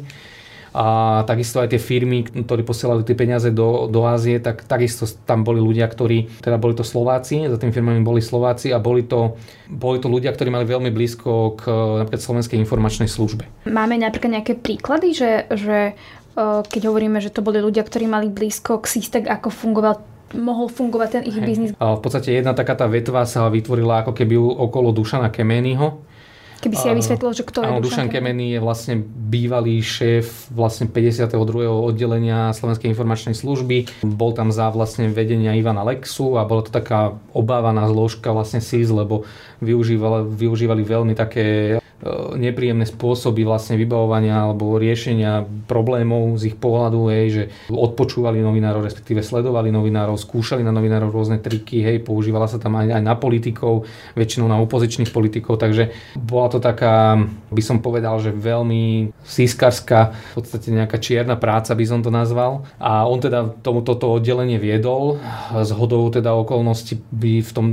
a 0.74 1.22
takisto 1.30 1.62
aj 1.62 1.70
tie 1.70 1.78
firmy, 1.78 2.26
ktorí 2.26 2.66
posielali 2.66 3.06
tie 3.06 3.14
peniaze 3.14 3.54
do, 3.54 3.86
do 3.86 4.10
Ázie, 4.10 4.42
tak 4.42 4.66
takisto 4.66 5.06
tam 5.24 5.46
boli 5.46 5.62
ľudia, 5.62 5.86
ktorí, 5.86 6.42
teda 6.42 6.58
boli 6.58 6.74
to 6.74 6.82
Slováci, 6.82 7.46
za 7.46 7.62
tými 7.62 7.70
firmami 7.70 8.02
boli 8.02 8.26
Slováci 8.26 8.74
a 8.74 8.82
boli 8.82 9.06
to, 9.06 9.38
boli 9.70 10.02
to 10.02 10.10
ľudia, 10.10 10.34
ktorí 10.34 10.50
mali 10.50 10.66
veľmi 10.66 10.90
blízko 10.90 11.62
k 11.62 11.64
napríklad 12.02 12.26
Slovenskej 12.26 12.58
informačnej 12.58 13.06
službe. 13.06 13.46
Máme 13.70 14.02
napríklad 14.02 14.42
nejaké 14.42 14.58
príklady, 14.58 15.14
že, 15.14 15.46
že 15.54 15.94
keď 16.66 16.82
hovoríme, 16.90 17.22
že 17.22 17.30
to 17.30 17.46
boli 17.46 17.62
ľudia, 17.62 17.86
ktorí 17.86 18.10
mali 18.10 18.34
blízko 18.34 18.82
k 18.82 18.90
SISTEK, 18.90 19.30
ako 19.30 19.54
fungoval 19.54 20.02
mohol 20.34 20.66
fungovať 20.66 21.10
ten 21.14 21.24
ich 21.30 21.38
biznis. 21.38 21.78
V 21.78 22.02
podstate 22.02 22.34
jedna 22.34 22.58
taká 22.58 22.74
tá 22.74 22.90
vetva 22.90 23.22
sa 23.30 23.46
vytvorila 23.54 24.02
ako 24.02 24.18
keby 24.18 24.34
okolo 24.42 24.90
Dušana 24.90 25.30
Keményho, 25.30 26.02
Keby 26.64 26.76
si 26.80 26.88
aj 26.88 26.96
vysvetlil, 26.96 27.32
že 27.36 27.44
kto 27.44 27.58
je 27.60 27.68
Áno, 27.68 27.84
Dušan 27.84 28.08
Kemený 28.08 28.56
je 28.56 28.60
vlastne 28.64 28.96
bývalý 29.04 29.84
šéf 29.84 30.48
vlastne 30.56 30.88
52. 30.88 31.36
oddelenia 31.68 32.56
Slovenskej 32.56 32.88
informačnej 32.88 33.36
služby. 33.36 34.08
Bol 34.08 34.32
tam 34.32 34.48
za 34.48 34.72
vlastne 34.72 35.12
vedenia 35.12 35.60
Ivana 35.60 35.84
Lexu 35.84 36.40
a 36.40 36.48
bola 36.48 36.64
to 36.64 36.72
taká 36.72 37.20
obávaná 37.36 37.84
zložka 37.92 38.32
vlastne 38.32 38.64
SIS, 38.64 38.88
lebo 38.96 39.28
využívali, 39.60 40.24
využívali 40.24 40.82
veľmi 40.88 41.14
také 41.20 41.78
nepríjemné 42.36 42.84
spôsoby 42.84 43.48
vlastne 43.48 43.80
vybavovania 43.80 44.50
alebo 44.50 44.76
riešenia 44.76 45.48
problémov 45.66 46.36
z 46.38 46.52
ich 46.52 46.58
pohľadu, 46.60 47.00
hej, 47.10 47.26
že 47.32 47.44
odpočúvali 47.72 48.44
novinárov, 48.44 48.84
respektíve 48.84 49.24
sledovali 49.24 49.72
novinárov, 49.72 50.20
skúšali 50.20 50.62
na 50.62 50.76
novinárov 50.76 51.10
rôzne 51.10 51.40
triky, 51.40 51.82
hej, 51.82 52.04
používala 52.04 52.52
sa 52.52 52.60
tam 52.60 52.76
aj, 52.78 53.00
aj 53.00 53.04
na 53.04 53.16
politikov, 53.16 53.88
väčšinou 54.14 54.52
na 54.52 54.60
opozičných 54.60 55.16
politikov, 55.16 55.58
takže 55.58 55.96
bola 56.20 56.52
to 56.52 56.60
taká, 56.60 57.24
by 57.50 57.64
som 57.64 57.80
povedal, 57.80 58.20
že 58.20 58.36
veľmi 58.36 59.16
sískarská, 59.24 60.00
v 60.12 60.34
podstate 60.36 60.70
nejaká 60.76 61.00
čierna 61.00 61.40
práca 61.40 61.72
by 61.74 61.86
som 61.88 62.00
to 62.04 62.12
nazval. 62.12 62.68
A 62.78 63.08
on 63.08 63.24
teda 63.24 63.48
tomu 63.64 63.82
toto 63.82 64.12
oddelenie 64.12 64.60
viedol. 64.60 65.18
Z 65.54 65.72
hodou 65.74 66.08
teda 66.12 66.36
okolností 66.36 67.00
by 67.10 67.34
v 67.42 67.52
tom 67.52 67.68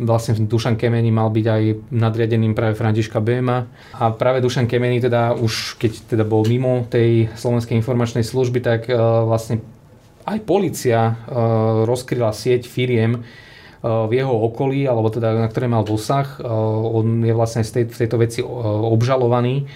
vlastne 0.00 0.34
Dušan 0.48 0.80
Kemeni 0.80 1.12
mal 1.12 1.28
byť 1.28 1.46
aj 1.46 1.62
nadriadeným 1.92 2.56
práve 2.56 2.74
Františka 2.78 3.17
Béma. 3.20 3.70
A 3.94 4.10
práve 4.10 4.42
Dušan 4.42 4.66
Kemeni 4.66 5.02
teda 5.02 5.34
už 5.34 5.78
keď 5.78 6.16
teda 6.16 6.24
bol 6.26 6.46
mimo 6.46 6.86
tej 6.88 7.30
Slovenskej 7.34 7.78
informačnej 7.78 8.26
služby, 8.26 8.58
tak 8.62 8.80
vlastne 9.26 9.62
aj 10.28 10.38
policia 10.44 11.16
rozkryla 11.88 12.34
sieť 12.36 12.68
firiem, 12.68 13.24
v 13.78 14.10
jeho 14.10 14.34
okolí, 14.34 14.90
alebo 14.90 15.06
teda 15.06 15.38
na 15.38 15.46
ktoré 15.46 15.70
mal 15.70 15.86
dosah. 15.86 16.42
On 16.42 17.22
je 17.22 17.30
vlastne 17.30 17.62
v 17.62 17.94
tejto 17.94 18.18
veci 18.18 18.42
obžalovaný 18.42 19.70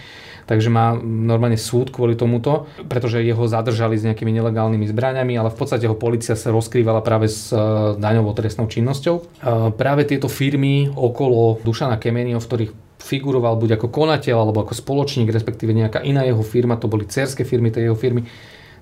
takže 0.46 0.68
má 0.68 0.98
normálne 1.00 1.58
súd 1.58 1.94
kvôli 1.94 2.18
tomuto, 2.18 2.66
pretože 2.90 3.22
jeho 3.22 3.46
zadržali 3.46 3.96
s 3.96 4.06
nejakými 4.06 4.34
nelegálnymi 4.42 4.90
zbraniami, 4.90 5.38
ale 5.38 5.54
v 5.54 5.58
podstate 5.58 5.86
ho 5.86 5.96
policia 5.96 6.34
sa 6.34 6.50
rozkrývala 6.50 7.00
práve 7.00 7.30
s 7.30 7.54
daňovou 7.96 8.34
trestnou 8.34 8.66
činnosťou. 8.66 9.40
Práve 9.78 10.02
tieto 10.04 10.26
firmy 10.26 10.90
okolo 10.90 11.62
Dušana 11.62 11.96
Kemeniho, 11.96 12.42
v 12.42 12.48
ktorých 12.48 12.72
figuroval 13.02 13.58
buď 13.58 13.76
ako 13.76 13.90
konateľ 13.90 14.36
alebo 14.46 14.62
ako 14.62 14.78
spoločník, 14.78 15.28
respektíve 15.28 15.74
nejaká 15.74 16.00
iná 16.06 16.22
jeho 16.22 16.40
firma, 16.46 16.78
to 16.78 16.86
boli 16.86 17.10
cerské 17.10 17.42
firmy 17.42 17.74
tej 17.74 17.90
jeho 17.90 17.98
firmy, 17.98 18.24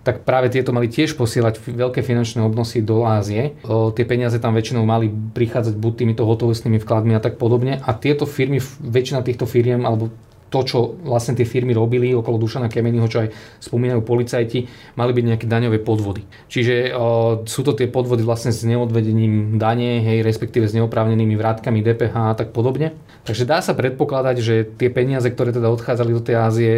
tak 0.00 0.25
práve 0.25 0.49
tieto 0.49 0.73
mali 0.73 0.89
tiež 0.89 1.12
posielať 1.12 1.61
veľké 1.61 2.00
finančné 2.00 2.41
obnosy 2.41 2.81
do 2.81 3.05
Ázie. 3.05 3.61
O, 3.69 3.93
tie 3.93 4.09
peniaze 4.09 4.41
tam 4.41 4.57
väčšinou 4.57 4.81
mali 4.89 5.12
prichádzať 5.12 5.77
buď 5.77 5.93
týmito 5.93 6.25
hotovostnými 6.25 6.81
vkladmi 6.81 7.12
a 7.12 7.21
tak 7.21 7.37
podobne. 7.37 7.85
A 7.85 7.93
tieto 7.93 8.25
firmy, 8.25 8.65
väčšina 8.81 9.21
týchto 9.21 9.45
firiem, 9.45 9.85
alebo 9.85 10.09
to, 10.50 10.61
čo 10.66 10.78
vlastne 11.07 11.38
tie 11.38 11.47
firmy 11.47 11.71
robili 11.71 12.11
okolo 12.11 12.37
Dušana 12.37 12.66
Kemeniho, 12.66 13.07
čo 13.07 13.23
aj 13.23 13.33
spomínajú 13.62 14.02
policajti, 14.02 14.66
mali 14.99 15.14
byť 15.14 15.25
nejaké 15.25 15.47
daňové 15.47 15.78
podvody. 15.80 16.26
Čiže 16.50 16.90
o, 16.92 17.42
sú 17.47 17.62
to 17.62 17.78
tie 17.78 17.87
podvody 17.87 18.26
vlastne 18.26 18.50
s 18.50 18.66
neodvedením 18.66 19.57
dane, 19.62 20.02
hej, 20.02 20.26
respektíve 20.26 20.66
s 20.66 20.75
neoprávnenými 20.75 21.38
vrátkami 21.38 21.87
DPH 21.87 22.14
a 22.14 22.37
tak 22.37 22.50
podobne. 22.50 22.99
Takže 23.23 23.47
dá 23.47 23.62
sa 23.62 23.78
predpokladať, 23.78 24.37
že 24.42 24.54
tie 24.66 24.90
peniaze, 24.90 25.30
ktoré 25.30 25.54
teda 25.54 25.71
odchádzali 25.71 26.11
do 26.11 26.23
tej 26.23 26.37
Ázie, 26.37 26.73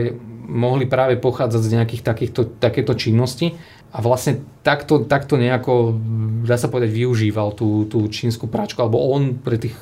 mohli 0.52 0.84
práve 0.84 1.16
pochádzať 1.16 1.62
z 1.64 1.72
nejakých 1.80 2.02
takýchto, 2.04 2.40
takéto 2.60 2.92
činnosti 2.92 3.56
a 3.92 4.04
vlastne 4.04 4.40
takto, 4.60 5.04
takto 5.04 5.40
nejako, 5.40 5.96
dá 6.44 6.60
sa 6.60 6.68
povedať, 6.68 6.92
využíval 6.92 7.56
tú, 7.56 7.88
tú 7.88 8.04
čínsku 8.08 8.48
práčku, 8.48 8.80
alebo 8.80 9.00
on 9.00 9.36
pre 9.40 9.56
tých 9.56 9.76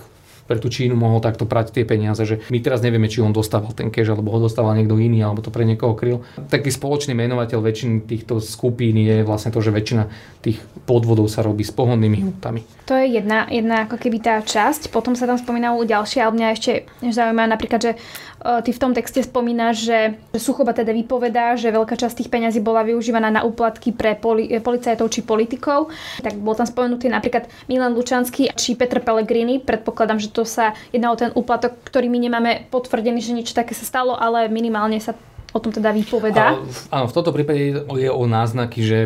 pre 0.50 0.58
tú 0.58 0.66
Čínu 0.66 0.98
mohol 0.98 1.22
takto 1.22 1.46
prať 1.46 1.70
tie 1.70 1.86
peniaze, 1.86 2.26
že 2.26 2.42
my 2.50 2.58
teraz 2.58 2.82
nevieme, 2.82 3.06
či 3.06 3.22
on 3.22 3.30
dostával 3.30 3.70
ten 3.70 3.94
cash, 3.94 4.10
alebo 4.10 4.34
ho 4.34 4.42
dostával 4.42 4.74
niekto 4.74 4.98
iný, 4.98 5.22
alebo 5.22 5.46
to 5.46 5.54
pre 5.54 5.62
niekoho 5.62 5.94
kryl. 5.94 6.26
Taký 6.50 6.74
spoločný 6.74 7.14
menovateľ 7.14 7.62
väčšiny 7.62 8.02
týchto 8.10 8.42
skupín 8.42 8.98
je 8.98 9.22
vlastne 9.22 9.54
to, 9.54 9.62
že 9.62 9.70
väčšina 9.70 10.10
tých 10.42 10.58
podvodov 10.90 11.30
sa 11.30 11.46
robí 11.46 11.62
s 11.62 11.70
pohonnými 11.70 12.26
hmotami. 12.26 12.66
To 12.90 12.98
je 12.98 13.22
jedna, 13.22 13.46
jedna 13.46 13.86
ako 13.86 13.94
keby 13.94 14.18
tá 14.18 14.42
časť. 14.42 14.90
Potom 14.90 15.14
sa 15.14 15.30
tam 15.30 15.38
spomínalo 15.38 15.86
ďalšie, 15.86 16.18
ale 16.26 16.34
mňa 16.34 16.48
ešte 16.58 16.72
zaujíma 16.98 17.46
napríklad, 17.46 17.78
že 17.78 17.92
ty 18.40 18.70
v 18.72 18.80
tom 18.80 18.96
texte 18.96 19.20
spomínaš, 19.20 19.84
že 19.84 19.98
Suchoba 20.32 20.72
teda 20.72 20.96
vypovedá, 20.96 21.60
že 21.60 21.68
veľká 21.68 21.92
časť 21.96 22.24
tých 22.24 22.32
peňazí 22.32 22.64
bola 22.64 22.80
využívaná 22.82 23.28
na 23.28 23.44
úplatky 23.44 23.92
pre 23.92 24.16
poli- 24.16 24.48
policajtov 24.60 25.12
či 25.12 25.20
politikov. 25.20 25.92
Tak 26.24 26.40
bol 26.40 26.56
tam 26.56 26.64
spomenutý 26.64 27.12
napríklad 27.12 27.52
Milan 27.68 27.92
Lučanský 27.92 28.52
či 28.56 28.80
Petr 28.80 29.04
Pellegrini. 29.04 29.60
Predpokladám, 29.60 30.16
že 30.16 30.32
to 30.32 30.48
sa 30.48 30.72
jedná 30.88 31.12
o 31.12 31.20
ten 31.20 31.32
úplatok, 31.36 31.76
ktorý 31.84 32.08
my 32.08 32.18
nemáme 32.18 32.50
potvrdený, 32.72 33.20
že 33.20 33.36
niečo 33.36 33.52
také 33.52 33.76
sa 33.76 33.84
stalo, 33.84 34.16
ale 34.16 34.48
minimálne 34.48 34.96
sa 34.98 35.12
o 35.52 35.58
tom 35.60 35.74
teda 35.74 35.92
vypovedá. 35.92 36.56
Áno, 36.88 37.06
v 37.10 37.14
tomto 37.14 37.34
prípade 37.34 37.84
je 37.84 38.10
o 38.10 38.24
náznaky, 38.24 38.80
že 38.80 38.98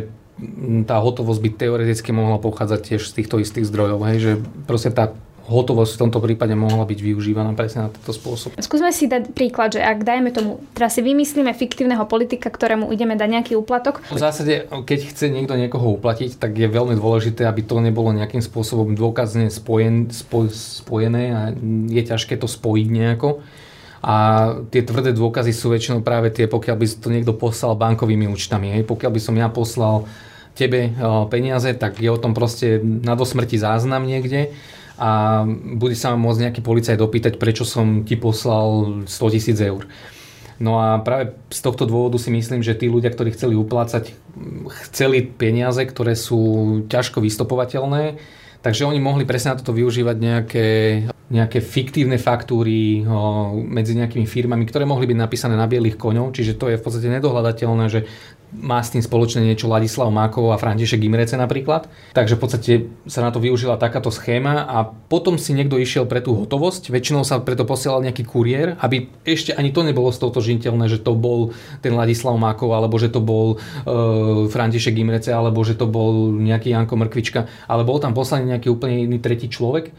tá 0.87 0.99
hotovosť 0.99 1.41
by 1.41 1.51
teoreticky 1.55 2.11
mohla 2.11 2.43
pochádzať 2.43 2.81
tiež 2.83 3.03
z 3.07 3.23
týchto 3.23 3.39
istých 3.39 3.71
zdrojov. 3.71 4.03
Hej, 4.11 4.19
že 4.19 4.33
proste 4.67 4.91
tá 4.91 5.15
hotovosť 5.45 5.93
v 5.97 6.01
tomto 6.09 6.19
prípade 6.25 6.57
mohla 6.57 6.89
byť 6.89 6.99
využívaná 7.05 7.53
presne 7.53 7.87
na 7.87 7.89
tento 7.93 8.17
spôsob. 8.17 8.57
Skúsme 8.57 8.89
si 8.97 9.05
dať 9.05 9.37
príklad, 9.37 9.77
že 9.77 9.85
ak 9.85 10.01
dajme 10.01 10.33
tomu, 10.33 10.65
teraz 10.73 10.97
si 10.97 11.05
vymyslíme 11.05 11.53
fiktívneho 11.53 12.09
politika, 12.09 12.49
ktorému 12.49 12.89
ideme 12.89 13.13
dať 13.13 13.29
nejaký 13.29 13.53
úplatok. 13.61 14.01
V 14.09 14.17
zásade, 14.17 14.65
keď 14.73 14.99
chce 15.13 15.29
niekto 15.29 15.53
niekoho 15.61 16.01
uplatiť, 16.01 16.41
tak 16.41 16.57
je 16.57 16.65
veľmi 16.65 16.97
dôležité, 16.97 17.45
aby 17.45 17.61
to 17.61 17.77
nebolo 17.85 18.17
nejakým 18.17 18.41
spôsobom 18.41 18.97
dôkazne 18.97 19.53
spojen, 19.53 20.09
spoj, 20.09 20.49
spojené 20.49 21.23
a 21.37 21.41
je 21.93 22.03
ťažké 22.03 22.41
to 22.41 22.49
spojiť 22.49 22.87
nejako. 22.89 23.45
A 24.05 24.17
tie 24.69 24.85
tvrdé 24.85 25.17
dôkazy 25.17 25.53
sú 25.53 25.73
väčšinou 25.73 26.05
práve 26.05 26.29
tie, 26.29 26.45
pokiaľ 26.45 26.77
by 26.77 26.87
to 26.89 27.09
niekto 27.09 27.33
poslal 27.33 27.73
bankovými 27.73 28.29
účtami. 28.29 28.81
Hej. 28.81 28.85
Pokiaľ 28.85 29.11
by 29.13 29.21
som 29.21 29.37
ja 29.37 29.49
poslal 29.49 30.05
tebe 30.53 30.93
peniaze, 31.33 31.73
tak 31.73 32.01
je 32.01 32.13
o 32.13 32.21
tom 32.21 32.37
proste 32.37 32.85
na 32.85 33.17
dosmrti 33.17 33.57
záznam 33.57 34.05
niekde 34.05 34.53
a 34.95 35.43
bude 35.75 35.99
sa 35.99 36.15
môcť 36.15 36.43
nejaký 36.51 36.61
policajt 36.63 37.01
opýtať, 37.03 37.33
prečo 37.39 37.67
som 37.67 38.07
ti 38.07 38.15
poslal 38.15 39.03
100 39.11 39.35
tisíc 39.35 39.59
eur. 39.59 39.91
No 40.63 40.79
a 40.79 41.03
práve 41.03 41.35
z 41.51 41.61
tohto 41.67 41.83
dôvodu 41.83 42.15
si 42.15 42.31
myslím, 42.31 42.63
že 42.63 42.79
tí 42.79 42.87
ľudia, 42.87 43.11
ktorí 43.11 43.35
chceli 43.35 43.59
uplácať, 43.59 44.15
chceli 44.87 45.27
peniaze, 45.27 45.83
ktoré 45.83 46.15
sú 46.15 46.83
ťažko 46.87 47.19
vystopovateľné, 47.19 48.23
takže 48.63 48.87
oni 48.87 49.03
mohli 49.03 49.27
presne 49.27 49.53
na 49.53 49.59
toto 49.59 49.75
využívať 49.75 50.17
nejaké, 50.17 50.69
nejaké 51.27 51.59
fiktívne 51.59 52.23
faktúry 52.23 53.03
medzi 53.67 53.99
nejakými 53.99 54.31
firmami, 54.31 54.63
ktoré 54.71 54.87
mohli 54.87 55.11
byť 55.11 55.19
napísané 55.19 55.59
na 55.59 55.67
bielých 55.67 55.99
koňov, 55.99 56.31
čiže 56.31 56.55
to 56.55 56.71
je 56.71 56.79
v 56.79 56.85
podstate 56.87 57.11
nedohľadateľné, 57.11 57.85
že 57.91 58.07
má 58.55 58.79
s 58.79 58.95
tým 58.95 59.03
spoločné 59.03 59.43
niečo 59.43 59.67
Ladislav 59.67 60.09
Mákov 60.15 60.55
a 60.55 60.61
František 60.61 61.03
Imrece 61.03 61.35
napríklad. 61.35 61.91
Takže 62.15 62.39
v 62.39 62.41
podstate 62.41 62.73
sa 63.11 63.21
na 63.21 63.35
to 63.35 63.43
využila 63.43 63.75
takáto 63.77 64.15
schéma 64.15 64.65
a 64.65 64.87
potom 64.87 65.37
si 65.37 65.53
niekto 65.53 65.77
išiel 65.77 66.07
pre 66.07 66.23
tú 66.23 66.39
hotovosť. 66.39 66.95
Väčšinou 66.95 67.27
sa 67.27 67.43
preto 67.43 67.67
posielal 67.67 68.07
nejaký 68.07 68.23
kuriér, 68.23 68.79
aby 68.79 69.11
ešte 69.27 69.53
ani 69.53 69.75
to 69.75 69.83
nebolo 69.83 70.15
stotožiteľné, 70.15 70.87
že 70.87 71.03
to 71.03 71.19
bol 71.19 71.51
ten 71.83 71.93
Ladislav 71.93 72.39
Mákov, 72.39 72.71
alebo 72.73 72.95
že 72.97 73.11
to 73.11 73.19
bol 73.19 73.57
e, 73.57 73.87
František 74.49 74.95
Imrece, 74.95 75.35
alebo 75.35 75.61
že 75.67 75.75
to 75.75 75.91
bol 75.91 76.31
nejaký 76.31 76.73
Janko 76.73 76.95
Mrkvička, 76.95 77.51
ale 77.67 77.83
bol 77.83 77.99
tam 77.99 78.15
poslaný 78.15 78.55
nejaký 78.55 78.71
úplne 78.71 79.05
iný 79.05 79.19
tretí 79.19 79.51
človek 79.51 79.91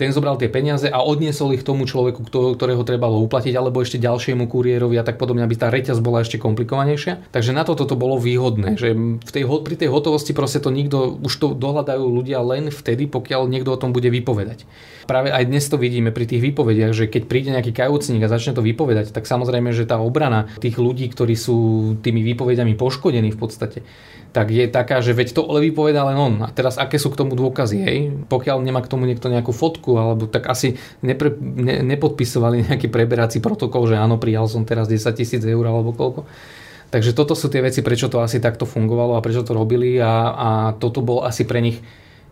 ten 0.00 0.16
zobral 0.16 0.40
tie 0.40 0.48
peniaze 0.48 0.88
a 0.88 1.04
odniesol 1.04 1.52
ich 1.52 1.60
tomu 1.60 1.84
človeku, 1.84 2.32
ktorého 2.56 2.80
trebalo 2.88 3.20
uplatiť, 3.20 3.52
alebo 3.52 3.84
ešte 3.84 4.00
ďalšiemu 4.00 4.48
kuriérovi 4.48 4.96
a 4.96 5.04
tak 5.04 5.20
podobne, 5.20 5.44
aby 5.44 5.60
tá 5.60 5.68
reťaz 5.68 6.00
bola 6.00 6.24
ešte 6.24 6.40
komplikovanejšia. 6.40 7.28
Takže 7.28 7.52
na 7.52 7.68
toto 7.68 7.84
to 7.84 8.00
bolo 8.00 8.16
výhodné, 8.16 8.80
že 8.80 8.96
v 8.96 9.30
tej, 9.30 9.44
pri 9.44 9.76
tej 9.76 9.92
hotovosti 9.92 10.32
proste 10.32 10.64
to 10.64 10.72
nikto, 10.72 11.20
už 11.20 11.32
to 11.36 11.46
dohľadajú 11.52 12.00
ľudia 12.00 12.40
len 12.40 12.72
vtedy, 12.72 13.04
pokiaľ 13.12 13.44
niekto 13.52 13.76
o 13.76 13.80
tom 13.80 13.92
bude 13.92 14.08
vypovedať. 14.08 14.64
Práve 15.04 15.34
aj 15.34 15.44
dnes 15.50 15.66
to 15.66 15.76
vidíme 15.76 16.14
pri 16.14 16.24
tých 16.24 16.38
výpovediach, 16.38 16.94
že 16.94 17.10
keď 17.10 17.22
príde 17.26 17.50
nejaký 17.50 17.74
kajúcnik 17.74 18.22
a 18.22 18.32
začne 18.32 18.54
to 18.54 18.62
vypovedať, 18.62 19.10
tak 19.10 19.26
samozrejme, 19.26 19.74
že 19.74 19.84
tá 19.84 19.98
obrana 19.98 20.46
tých 20.62 20.78
ľudí, 20.78 21.10
ktorí 21.10 21.34
sú 21.34 21.58
tými 21.98 22.22
výpovediami 22.22 22.78
poškodení 22.78 23.34
v 23.34 23.38
podstate, 23.40 23.82
tak 24.30 24.54
je 24.54 24.70
taká, 24.70 25.02
že 25.02 25.10
veď 25.10 25.34
to 25.34 25.42
ale 25.42 25.66
vypovedá 25.66 26.06
len 26.06 26.14
on. 26.14 26.34
A 26.46 26.48
teraz 26.54 26.78
aké 26.78 27.02
sú 27.02 27.10
k 27.10 27.18
tomu 27.18 27.34
dôkazy, 27.34 27.76
hej? 27.82 27.98
Pokiaľ 28.30 28.62
nemá 28.62 28.78
k 28.78 28.90
tomu 28.90 29.06
niekto 29.06 29.26
nejakú 29.26 29.50
fotku, 29.50 29.98
alebo 29.98 30.30
tak 30.30 30.46
asi 30.46 30.78
nepre, 31.02 31.34
ne, 31.38 31.82
nepodpisovali 31.82 32.70
nejaký 32.70 32.86
preberáci 32.86 33.42
protokol, 33.42 33.90
že 33.90 33.98
áno, 33.98 34.22
prijal 34.22 34.46
som 34.46 34.62
teraz 34.62 34.86
10 34.86 35.02
tisíc 35.18 35.42
eur 35.42 35.64
alebo 35.66 35.90
koľko. 35.90 36.30
Takže 36.90 37.14
toto 37.14 37.38
sú 37.38 37.46
tie 37.46 37.62
veci, 37.62 37.86
prečo 37.86 38.10
to 38.10 38.18
asi 38.18 38.42
takto 38.42 38.66
fungovalo 38.66 39.14
a 39.14 39.22
prečo 39.22 39.46
to 39.46 39.54
robili 39.54 39.98
a, 40.02 40.34
a 40.34 40.50
toto 40.74 41.02
bol 41.02 41.22
asi 41.22 41.46
pre 41.46 41.62
nich 41.62 41.78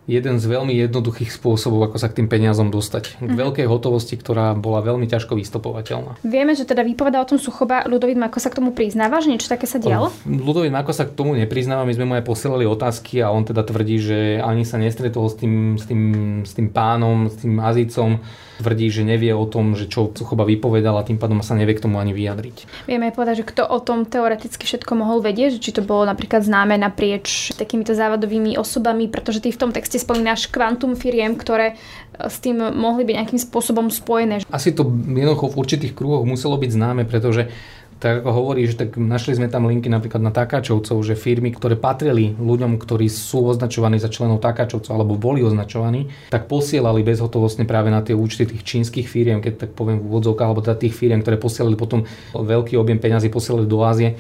jeden 0.09 0.41
z 0.41 0.45
veľmi 0.49 0.73
jednoduchých 0.89 1.29
spôsobov, 1.29 1.93
ako 1.93 2.01
sa 2.01 2.09
k 2.09 2.25
tým 2.25 2.29
peniazom 2.33 2.73
dostať. 2.73 3.21
K 3.21 3.29
mm-hmm. 3.29 3.37
veľkej 3.37 3.67
hotovosti, 3.69 4.17
ktorá 4.17 4.57
bola 4.57 4.81
veľmi 4.81 5.05
ťažko 5.05 5.37
vystopovateľná. 5.37 6.17
Vieme, 6.25 6.57
že 6.57 6.65
teda 6.65 6.81
vypovedá 6.81 7.21
o 7.21 7.29
tom 7.29 7.37
Suchoba. 7.37 7.85
Ľudovít 7.85 8.17
Mako 8.17 8.41
sa 8.41 8.49
k 8.49 8.59
tomu 8.65 8.73
priznáva, 8.73 9.21
že 9.21 9.29
niečo 9.29 9.53
také 9.53 9.69
sa 9.69 9.77
dialo? 9.77 10.09
Ľudovít 10.25 10.73
Mako 10.73 10.97
sa 10.97 11.05
k 11.05 11.13
tomu 11.13 11.37
nepriznáva. 11.37 11.85
My 11.85 11.93
sme 11.93 12.09
mu 12.09 12.17
aj 12.17 12.25
posielali 12.25 12.65
otázky 12.65 13.21
a 13.21 13.29
on 13.29 13.45
teda 13.45 13.61
tvrdí, 13.69 14.01
že 14.01 14.19
ani 14.41 14.65
sa 14.65 14.81
nestretol 14.81 15.29
s 15.29 15.37
tým, 15.37 15.77
s 15.77 15.85
tým, 15.85 16.03
s 16.49 16.57
tým 16.57 16.73
pánom, 16.73 17.29
s 17.29 17.45
tým 17.45 17.61
Azicom 17.61 18.25
tvrdí, 18.59 18.91
že 18.91 19.07
nevie 19.07 19.31
o 19.31 19.47
tom, 19.47 19.79
že 19.79 19.87
čo 19.87 20.11
Suchoba 20.11 20.43
vypovedal 20.43 20.99
a 20.99 21.07
tým 21.07 21.17
pádom 21.17 21.39
sa 21.47 21.55
nevie 21.55 21.79
k 21.79 21.85
tomu 21.87 22.03
ani 22.03 22.11
vyjadriť. 22.11 22.89
Vieme 22.91 23.09
aj 23.09 23.15
povedať, 23.15 23.35
že 23.43 23.49
kto 23.55 23.63
o 23.71 23.79
tom 23.79 24.03
teoreticky 24.03 24.67
všetko 24.67 24.99
mohol 24.99 25.23
vedieť, 25.23 25.63
či 25.63 25.71
to 25.71 25.87
bolo 25.87 26.03
napríklad 26.03 26.43
známe 26.43 26.75
naprieč 26.75 27.55
takýmito 27.55 27.95
závadovými 27.95 28.59
osobami, 28.59 29.07
pretože 29.07 29.39
ty 29.39 29.55
v 29.55 29.61
tom 29.63 29.71
texte 29.71 29.98
spomínaš 29.99 30.49
kvantum 30.49 30.95
firiem, 30.95 31.35
ktoré 31.35 31.75
e, 31.75 32.27
s 32.27 32.39
tým 32.41 32.59
mohli 32.59 33.05
byť 33.05 33.15
nejakým 33.19 33.41
spôsobom 33.43 33.91
spojené. 33.91 34.47
Asi 34.49 34.73
to 34.73 34.87
jednoducho 34.87 35.53
v 35.53 35.59
určitých 35.59 35.93
kruhoch 35.93 36.25
muselo 36.25 36.57
byť 36.57 36.71
známe, 36.73 37.03
pretože 37.05 37.51
tak 37.99 38.23
ako 38.23 38.31
hovoríš, 38.31 38.79
tak 38.79 38.95
našli 38.95 39.35
sme 39.35 39.51
tam 39.51 39.67
linky 39.67 39.91
napríklad 39.91 40.23
na 40.23 40.31
Takáčovcov, 40.31 41.03
že 41.03 41.19
firmy, 41.19 41.51
ktoré 41.51 41.75
patrili 41.75 42.31
ľuďom, 42.39 42.79
ktorí 42.79 43.11
sú 43.11 43.51
označovaní 43.51 43.99
za 43.99 44.07
členov 44.07 44.39
Takáčovcov 44.39 44.95
alebo 44.95 45.19
boli 45.19 45.43
označovaní, 45.43 46.07
tak 46.31 46.47
posielali 46.47 47.03
bezhotovostne 47.03 47.67
práve 47.67 47.91
na 47.91 47.99
tie 47.99 48.15
účty 48.15 48.47
tých 48.47 48.63
čínskych 48.63 49.11
firiem, 49.11 49.43
keď 49.43 49.67
tak 49.67 49.71
poviem 49.75 49.99
v 49.99 50.15
úvodzovkách, 50.15 50.47
alebo 50.47 50.63
teda 50.63 50.79
tých 50.79 50.95
firiem, 50.95 51.27
ktoré 51.27 51.43
posielali 51.43 51.75
potom 51.75 52.07
veľký 52.39 52.79
objem 52.79 53.03
peňazí, 53.03 53.35
posielali 53.35 53.67
do 53.67 53.83
Ázie 53.83 54.15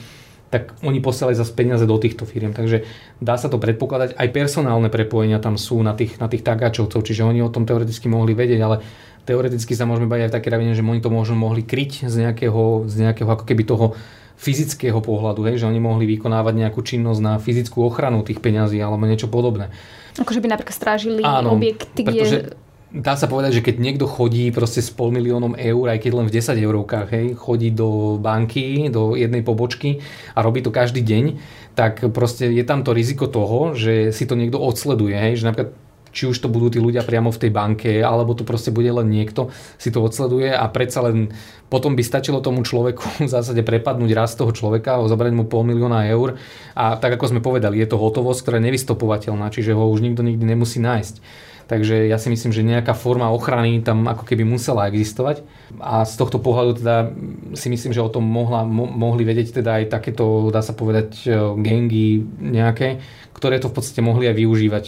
tak 0.48 0.72
oni 0.80 1.04
posielali 1.04 1.36
zase 1.36 1.52
peniaze 1.52 1.84
do 1.84 2.00
týchto 2.00 2.24
firiem. 2.24 2.56
Takže 2.56 2.88
dá 3.20 3.36
sa 3.36 3.52
to 3.52 3.60
predpokladať. 3.60 4.16
Aj 4.16 4.28
personálne 4.32 4.88
prepojenia 4.88 5.40
tam 5.44 5.60
sú 5.60 5.80
na 5.84 5.92
tých, 5.92 6.16
na 6.16 6.28
tých 6.28 6.40
tagáčovcov, 6.40 7.04
čiže 7.04 7.24
oni 7.24 7.44
o 7.44 7.52
tom 7.52 7.68
teoreticky 7.68 8.08
mohli 8.08 8.32
vedieť, 8.32 8.60
ale 8.64 8.80
teoreticky 9.28 9.76
sa 9.76 9.84
môžeme 9.84 10.08
baviť 10.08 10.24
aj 10.24 10.30
v 10.32 10.36
také 10.40 10.48
ravine, 10.48 10.72
že 10.72 10.80
oni 10.80 11.04
to 11.04 11.12
možno 11.12 11.36
mohli 11.36 11.60
kryť 11.60 12.08
z 12.08 12.14
nejakého, 12.24 12.88
z 12.88 12.94
nejakého 13.04 13.28
ako 13.28 13.44
keby 13.44 13.62
toho 13.68 13.92
fyzického 14.38 15.02
pohľadu, 15.02 15.50
hej, 15.50 15.60
že 15.60 15.66
oni 15.66 15.82
mohli 15.82 16.06
vykonávať 16.06 16.54
nejakú 16.54 16.80
činnosť 16.80 17.20
na 17.20 17.34
fyzickú 17.42 17.82
ochranu 17.82 18.22
tých 18.22 18.38
peňazí 18.38 18.78
alebo 18.78 19.04
niečo 19.04 19.26
podobné. 19.26 19.68
Akože 20.14 20.38
by 20.38 20.48
napríklad 20.54 20.76
strážili 20.78 21.26
Áno, 21.26 21.58
objekty, 21.58 22.06
kde... 22.06 22.54
Dá 22.88 23.20
sa 23.20 23.28
povedať, 23.28 23.60
že 23.60 23.64
keď 23.68 23.76
niekto 23.84 24.08
chodí 24.08 24.48
proste 24.48 24.80
s 24.80 24.88
pol 24.88 25.12
miliónom 25.12 25.60
eur, 25.60 25.92
aj 25.92 26.08
keď 26.08 26.12
len 26.16 26.26
v 26.32 26.34
10 26.40 26.56
eurovkách, 26.56 27.08
hej, 27.12 27.26
chodí 27.36 27.68
do 27.68 28.16
banky, 28.16 28.88
do 28.88 29.12
jednej 29.12 29.44
pobočky 29.44 30.00
a 30.32 30.40
robí 30.40 30.64
to 30.64 30.72
každý 30.72 31.04
deň, 31.04 31.36
tak 31.76 32.00
proste 32.16 32.48
je 32.48 32.64
tam 32.64 32.80
to 32.88 32.96
riziko 32.96 33.28
toho, 33.28 33.76
že 33.76 34.08
si 34.16 34.24
to 34.24 34.40
niekto 34.40 34.56
odsleduje, 34.56 35.12
hej, 35.12 35.36
že 35.36 35.44
napríklad 35.44 35.76
či 36.16 36.24
už 36.24 36.40
to 36.40 36.48
budú 36.48 36.72
tí 36.72 36.78
ľudia 36.80 37.04
priamo 37.04 37.28
v 37.28 37.40
tej 37.44 37.50
banke, 37.52 38.00
alebo 38.00 38.32
to 38.32 38.48
proste 38.48 38.72
bude 38.72 38.88
len 38.88 39.12
niekto, 39.12 39.52
si 39.76 39.92
to 39.92 40.00
odsleduje 40.00 40.48
a 40.48 40.64
predsa 40.72 41.04
len 41.04 41.36
potom 41.68 41.92
by 41.92 42.00
stačilo 42.00 42.40
tomu 42.40 42.64
človeku 42.64 43.04
v 43.26 43.28
zásade 43.28 43.60
prepadnúť 43.68 44.10
raz 44.16 44.32
toho 44.32 44.48
človeka, 44.48 45.04
zobrať 45.04 45.32
mu 45.36 45.44
pol 45.44 45.68
milióna 45.68 46.08
eur 46.08 46.40
a 46.72 46.96
tak 46.96 47.20
ako 47.20 47.36
sme 47.36 47.40
povedali, 47.44 47.76
je 47.84 47.88
to 47.92 48.00
hotovosť, 48.00 48.40
ktorá 48.48 48.56
je 48.56 48.66
nevystopovateľná, 48.72 49.52
čiže 49.52 49.76
ho 49.76 49.92
už 49.92 50.00
nikto 50.00 50.24
nikdy 50.24 50.44
nemusí 50.48 50.80
nájsť. 50.80 51.46
Takže 51.68 52.08
ja 52.08 52.16
si 52.16 52.32
myslím, 52.32 52.48
že 52.48 52.64
nejaká 52.64 52.96
forma 52.96 53.28
ochrany 53.28 53.84
tam 53.84 54.08
ako 54.08 54.24
keby 54.24 54.40
musela 54.40 54.88
existovať. 54.88 55.44
A 55.84 56.08
z 56.08 56.16
tohto 56.16 56.40
pohľadu 56.40 56.80
teda 56.80 57.12
si 57.52 57.68
myslím, 57.68 57.92
že 57.92 58.00
o 58.00 58.08
tom 58.08 58.24
mohla, 58.24 58.64
mo, 58.64 58.88
mohli 58.88 59.20
vedieť 59.28 59.60
teda 59.60 59.84
aj 59.84 59.92
takéto, 59.92 60.48
dá 60.48 60.64
sa 60.64 60.72
povedať, 60.72 61.28
gengy 61.60 62.24
nejaké, 62.40 63.04
ktoré 63.36 63.60
to 63.60 63.68
v 63.68 63.76
podstate 63.76 64.00
mohli 64.00 64.32
aj 64.32 64.36
využívať 64.40 64.84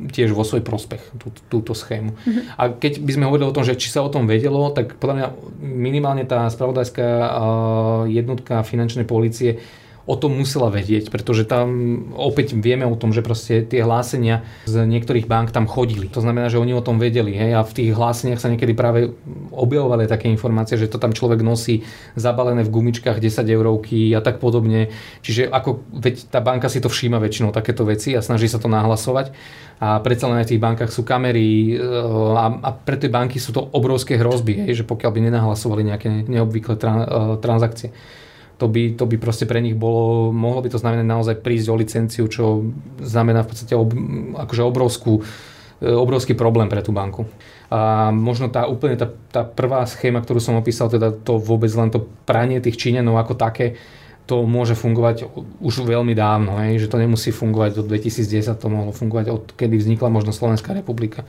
tiež 0.00 0.32
vo 0.32 0.46
svoj 0.46 0.64
prospech 0.64 1.02
tú, 1.20 1.28
túto 1.52 1.76
schému. 1.76 2.16
Mm-hmm. 2.16 2.56
A 2.56 2.62
keď 2.72 3.04
by 3.04 3.10
sme 3.12 3.28
hovorili 3.28 3.50
o 3.50 3.56
tom, 3.56 3.66
že 3.66 3.76
či 3.76 3.92
sa 3.92 4.00
o 4.00 4.08
tom 4.08 4.24
vedelo, 4.24 4.72
tak 4.72 4.96
podľa 4.96 5.14
mňa 5.18 5.26
minimálne 5.60 6.24
tá 6.24 6.48
spravodajská 6.48 7.04
jednotka 8.08 8.64
finančnej 8.64 9.04
policie 9.04 9.60
o 10.08 10.14
tom 10.16 10.36
musela 10.36 10.72
vedieť, 10.72 11.12
pretože 11.12 11.44
tam 11.44 11.68
opäť 12.16 12.56
vieme 12.56 12.88
o 12.88 12.96
tom, 12.96 13.12
že 13.12 13.20
proste 13.20 13.64
tie 13.64 13.84
hlásenia 13.84 14.42
z 14.64 14.84
niektorých 14.84 15.28
bank 15.28 15.52
tam 15.52 15.68
chodili. 15.68 16.08
To 16.12 16.24
znamená, 16.24 16.48
že 16.48 16.60
oni 16.60 16.72
o 16.72 16.84
tom 16.84 16.96
vedeli 16.96 17.36
hej, 17.36 17.56
a 17.56 17.62
v 17.64 17.72
tých 17.76 17.90
hláseniach 17.92 18.40
sa 18.40 18.48
niekedy 18.48 18.72
práve 18.72 19.12
objavovali 19.52 20.08
také 20.08 20.32
informácie, 20.32 20.80
že 20.80 20.88
to 20.88 20.96
tam 20.96 21.12
človek 21.12 21.44
nosí 21.44 21.84
zabalené 22.16 22.64
v 22.64 22.72
gumičkách 22.72 23.20
10 23.20 23.44
eurovky 23.46 24.12
a 24.16 24.24
tak 24.24 24.40
podobne. 24.40 24.88
Čiže 25.20 25.52
ako, 25.52 25.84
veď 25.92 26.32
tá 26.32 26.40
banka 26.40 26.72
si 26.72 26.80
to 26.80 26.88
všíma 26.88 27.20
väčšinou 27.20 27.52
takéto 27.52 27.84
veci 27.84 28.16
a 28.16 28.24
snaží 28.24 28.48
sa 28.48 28.58
to 28.58 28.66
nahlasovať 28.72 29.32
a 29.80 29.96
predsa 30.04 30.28
len 30.28 30.44
aj 30.44 30.46
v 30.46 30.50
tých 30.54 30.64
bankách 30.64 30.92
sú 30.92 31.08
kamery 31.08 31.72
e, 31.72 31.80
a, 32.36 32.52
a 32.52 32.70
pre 32.76 33.00
tie 33.00 33.08
banky 33.08 33.40
sú 33.40 33.56
to 33.56 33.64
obrovské 33.72 34.20
hrozby, 34.20 34.68
hej, 34.68 34.84
že 34.84 34.84
pokiaľ 34.84 35.10
by 35.10 35.20
nenahlasovali 35.24 35.82
nejaké 35.88 36.08
neobvyklé 36.28 36.76
tra, 36.76 36.92
e, 37.00 37.06
transakcie 37.40 37.88
to 38.60 38.68
by, 38.68 38.92
to 38.92 39.08
by 39.08 39.16
proste 39.16 39.48
pre 39.48 39.64
nich 39.64 39.72
bolo, 39.72 40.28
mohlo 40.36 40.60
by 40.60 40.68
to 40.68 40.76
znamenať 40.76 41.06
naozaj 41.08 41.36
prísť 41.40 41.72
o 41.72 41.80
licenciu, 41.80 42.28
čo 42.28 42.68
znamená 43.00 43.40
v 43.40 43.48
podstate 43.48 43.72
ob, 43.72 43.88
akože 44.36 44.60
obrovskú, 44.60 45.24
e, 45.80 45.88
obrovský 45.88 46.36
problém 46.36 46.68
pre 46.68 46.84
tú 46.84 46.92
banku. 46.92 47.24
A 47.72 48.12
možno 48.12 48.52
tá 48.52 48.68
úplne 48.68 49.00
tá, 49.00 49.08
tá 49.32 49.48
prvá 49.48 49.80
schéma, 49.88 50.20
ktorú 50.20 50.44
som 50.44 50.60
opísal, 50.60 50.92
teda 50.92 51.08
to 51.08 51.40
vôbec 51.40 51.72
len 51.72 51.88
to 51.88 52.04
pranie 52.28 52.60
tých 52.60 52.76
Číňanov 52.76 53.16
ako 53.16 53.34
také, 53.40 53.80
to 54.28 54.44
môže 54.44 54.78
fungovať 54.78 55.26
už 55.58 55.88
veľmi 55.88 56.12
dávno, 56.12 56.60
hej? 56.62 56.84
že 56.84 56.90
to 56.92 57.00
nemusí 57.00 57.32
fungovať 57.32 57.82
od 57.82 57.86
2010, 57.88 58.60
to 58.60 58.68
mohlo 58.68 58.92
fungovať 58.92 59.26
od 59.32 59.44
kedy 59.56 59.80
vznikla 59.80 60.12
možno 60.12 60.30
Slovenská 60.30 60.76
republika. 60.76 61.24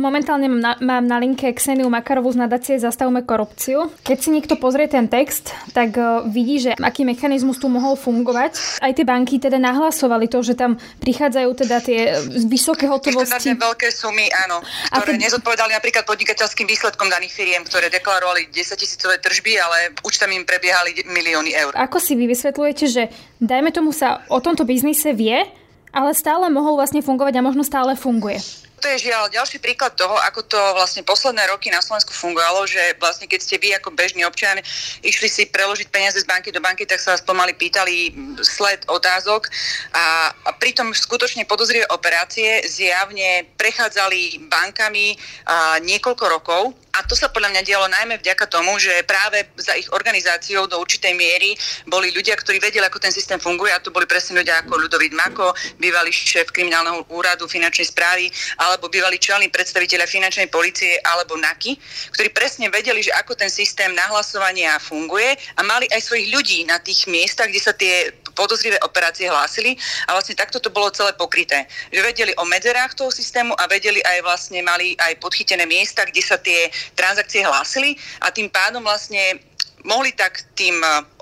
Momentálne 0.00 0.48
mám 0.48 0.62
na, 0.64 0.72
mám 0.80 1.04
na 1.04 1.20
linke 1.20 1.52
Kseniu 1.52 1.92
Makarovú 1.92 2.32
z 2.32 2.40
nadácie 2.40 2.80
Zastavme 2.80 3.20
korupciu. 3.20 3.92
Keď 4.00 4.16
si 4.16 4.32
niekto 4.32 4.56
pozrie 4.56 4.88
ten 4.88 5.12
text, 5.12 5.52
tak 5.76 5.92
uh, 6.00 6.24
vidí, 6.24 6.56
že 6.56 6.72
aký 6.80 7.04
mechanizmus 7.04 7.60
tu 7.60 7.68
mohol 7.68 8.00
fungovať. 8.00 8.80
Aj 8.80 8.92
tie 8.96 9.04
banky 9.04 9.36
teda 9.36 9.60
nahlasovali 9.60 10.32
to, 10.32 10.40
že 10.40 10.56
tam 10.56 10.80
prichádzajú 11.04 11.50
teda 11.52 11.76
tie 11.84 12.16
vysoké 12.48 12.88
hotovosti. 12.88 13.52
veľké 13.52 13.92
sumy, 13.92 14.32
áno, 14.48 14.64
ktoré 14.88 15.20
keď... 15.20 15.24
nezodpovedali 15.28 15.76
napríklad 15.76 16.08
podnikateľským 16.08 16.64
výsledkom 16.64 17.12
daných 17.12 17.36
firiem, 17.36 17.60
ktoré 17.68 17.92
deklarovali 17.92 18.48
10 18.48 18.80
tisícové 18.80 19.20
tržby, 19.20 19.60
ale 19.60 19.92
už 20.00 20.16
tam 20.16 20.32
im 20.32 20.48
prebiehali 20.48 20.96
milióny 21.12 21.52
eur. 21.52 21.76
Ako 21.76 22.00
si 22.00 22.16
vy 22.16 22.24
vysvetľujete, 22.24 22.84
že 22.88 23.12
dajme 23.36 23.68
tomu 23.68 23.92
sa 23.92 24.24
o 24.32 24.40
tomto 24.40 24.64
biznise 24.64 25.12
vie, 25.12 25.44
ale 25.92 26.16
stále 26.16 26.48
mohol 26.48 26.80
vlastne 26.80 27.04
fungovať 27.04 27.36
a 27.36 27.44
možno 27.44 27.66
stále 27.66 27.92
funguje 27.98 28.40
to 28.80 28.88
je 28.96 29.12
žiaľ 29.12 29.28
ďalší 29.28 29.60
príklad 29.60 29.92
toho, 29.92 30.16
ako 30.16 30.40
to 30.48 30.56
vlastne 30.72 31.04
posledné 31.04 31.44
roky 31.52 31.68
na 31.68 31.84
Slovensku 31.84 32.16
fungovalo, 32.16 32.64
že 32.64 32.80
vlastne 32.96 33.28
keď 33.28 33.40
ste 33.44 33.56
vy 33.60 33.76
ako 33.76 33.92
bežný 33.92 34.24
občan 34.24 34.56
išli 35.04 35.28
si 35.28 35.42
preložiť 35.46 35.92
peniaze 35.92 36.16
z 36.16 36.26
banky 36.26 36.48
do 36.48 36.64
banky, 36.64 36.88
tak 36.88 36.98
sa 36.98 37.12
vás 37.12 37.20
pomaly 37.20 37.52
pýtali 37.52 38.16
sled 38.40 38.88
otázok 38.88 39.52
a, 39.92 40.32
a 40.32 40.50
pritom 40.56 40.96
skutočne 40.96 41.44
podozrivé 41.44 41.84
operácie 41.92 42.64
zjavne 42.64 43.44
prechádzali 43.60 44.48
bankami 44.48 45.14
a, 45.44 45.76
niekoľko 45.84 46.24
rokov. 46.26 46.62
A 46.90 47.06
to 47.06 47.14
sa 47.14 47.30
podľa 47.30 47.54
mňa 47.54 47.62
dialo 47.62 47.86
najmä 47.86 48.18
vďaka 48.18 48.50
tomu, 48.50 48.74
že 48.82 49.06
práve 49.06 49.46
za 49.54 49.78
ich 49.78 49.86
organizáciou 49.94 50.66
do 50.66 50.82
určitej 50.82 51.14
miery 51.14 51.54
boli 51.86 52.10
ľudia, 52.10 52.34
ktorí 52.34 52.58
vedeli, 52.58 52.82
ako 52.82 52.98
ten 52.98 53.14
systém 53.14 53.38
funguje 53.38 53.70
a 53.70 53.78
to 53.78 53.94
boli 53.94 54.10
presne 54.10 54.42
ľudia 54.42 54.66
ako 54.66 54.74
Ľudovít 54.74 55.14
Mako, 55.14 55.54
bývalý 55.78 56.10
šéf 56.10 56.50
kriminálneho 56.50 57.06
úradu 57.14 57.46
finančnej 57.46 57.86
správy 57.86 58.26
alebo 58.70 58.86
bývalí 58.88 59.18
čelní 59.18 59.50
predstaviteľa 59.50 60.06
finančnej 60.06 60.48
policie 60.48 61.02
alebo 61.02 61.34
NAKY, 61.34 61.74
ktorí 62.14 62.28
presne 62.30 62.70
vedeli, 62.70 63.02
že 63.02 63.12
ako 63.18 63.34
ten 63.34 63.50
systém 63.50 63.90
nahlasovania 63.92 64.78
funguje 64.78 65.34
a 65.58 65.60
mali 65.66 65.90
aj 65.90 66.06
svojich 66.06 66.30
ľudí 66.30 66.58
na 66.70 66.78
tých 66.78 67.10
miestach, 67.10 67.50
kde 67.50 67.60
sa 67.60 67.74
tie 67.74 68.14
podozrivé 68.38 68.78
operácie 68.86 69.28
hlásili 69.28 69.76
a 70.08 70.16
vlastne 70.16 70.38
takto 70.38 70.62
to 70.62 70.70
bolo 70.70 70.88
celé 70.94 71.12
pokryté. 71.18 71.66
Že 71.92 72.00
vedeli 72.06 72.32
o 72.38 72.48
medzerách 72.48 72.96
toho 72.96 73.10
systému 73.10 73.52
a 73.58 73.68
vedeli 73.68 74.00
aj 74.00 74.18
vlastne 74.24 74.62
mali 74.62 74.94
aj 74.96 75.18
podchytené 75.20 75.66
miesta, 75.66 76.06
kde 76.06 76.22
sa 76.22 76.40
tie 76.40 76.70
transakcie 76.96 77.44
hlásili 77.44 77.98
a 78.24 78.32
tým 78.32 78.48
pádom 78.48 78.80
vlastne 78.80 79.42
mohli 79.84 80.12
tak 80.16 80.40
tým 80.56 80.80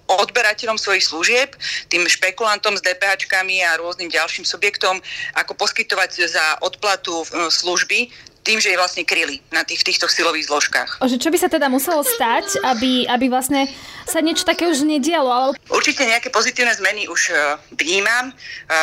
odberateľom 0.08 0.80
svojich 0.80 1.04
služieb, 1.04 1.52
tým 1.92 2.08
špekulantom 2.08 2.74
s 2.74 2.84
DPHčkami 2.84 3.60
a 3.64 3.76
rôznym 3.76 4.08
ďalším 4.08 4.48
subjektom, 4.48 5.04
ako 5.36 5.52
poskytovať 5.54 6.10
za 6.24 6.44
odplatu 6.64 7.22
eh, 7.22 7.52
služby 7.52 8.08
tým, 8.48 8.64
že 8.64 8.72
je 8.72 8.80
vlastne 8.80 9.04
kryli 9.04 9.44
na 9.52 9.60
tých, 9.60 9.84
týchto 9.84 10.08
silových 10.08 10.48
zložkách. 10.48 11.04
Že 11.04 11.20
čo 11.20 11.28
by 11.28 11.36
sa 11.36 11.52
teda 11.52 11.68
muselo 11.68 12.00
stať, 12.00 12.64
aby, 12.64 13.04
aby 13.04 13.28
vlastne 13.28 13.68
sa 14.08 14.24
niečo 14.24 14.48
také 14.48 14.64
už 14.64 14.88
nedialo? 14.88 15.28
Ale... 15.28 15.48
Určite 15.68 16.08
nejaké 16.08 16.32
pozitívne 16.32 16.72
zmeny 16.72 17.04
už 17.12 17.28
e, 17.28 17.36
vnímam. 17.76 18.32
E, 18.32 18.34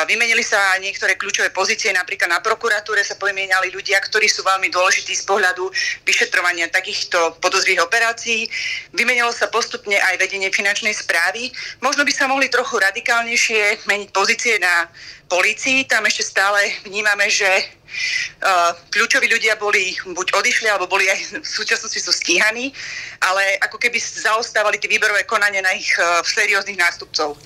vymenili 0.05 0.45
sa 0.45 0.77
niektoré 0.77 1.17
kľúčové 1.17 1.49
pozície, 1.49 1.89
napríklad 1.89 2.29
na 2.29 2.45
prokuratúre 2.45 3.01
sa 3.01 3.17
pomieniali 3.17 3.73
ľudia, 3.73 3.97
ktorí 4.05 4.29
sú 4.29 4.45
veľmi 4.45 4.69
dôležití 4.69 5.17
z 5.17 5.25
pohľadu 5.25 5.73
vyšetrovania 6.05 6.69
takýchto 6.69 7.41
podozrivých 7.41 7.89
operácií. 7.89 8.45
Vymenilo 8.93 9.33
sa 9.33 9.49
postupne 9.49 9.97
aj 9.97 10.21
vedenie 10.21 10.53
finančnej 10.53 10.93
správy. 10.93 11.49
Možno 11.81 12.05
by 12.05 12.13
sa 12.13 12.29
mohli 12.29 12.53
trochu 12.53 12.77
radikálnejšie 12.77 13.89
meniť 13.89 14.09
pozície 14.13 14.61
na 14.61 14.85
polícii. 15.25 15.89
Tam 15.89 16.05
ešte 16.05 16.21
stále 16.21 16.69
vnímame, 16.85 17.25
že 17.33 17.49
kľúčoví 18.91 19.27
ľudia 19.27 19.55
boli 19.59 19.95
buď 20.05 20.35
odišli, 20.35 20.67
alebo 20.69 20.87
boli 20.89 21.07
aj 21.09 21.41
v 21.41 21.47
súčasnosti 21.47 21.99
sú 21.99 22.11
stíhaní, 22.11 22.71
ale 23.23 23.57
ako 23.63 23.77
keby 23.79 23.97
zaostávali 23.99 24.77
tie 24.77 24.91
výberové 24.91 25.23
konanie 25.25 25.61
na 25.61 25.73
ich 25.73 25.89
uh, 25.97 26.21
serióznych 26.23 26.77
nástupcov. 26.79 27.39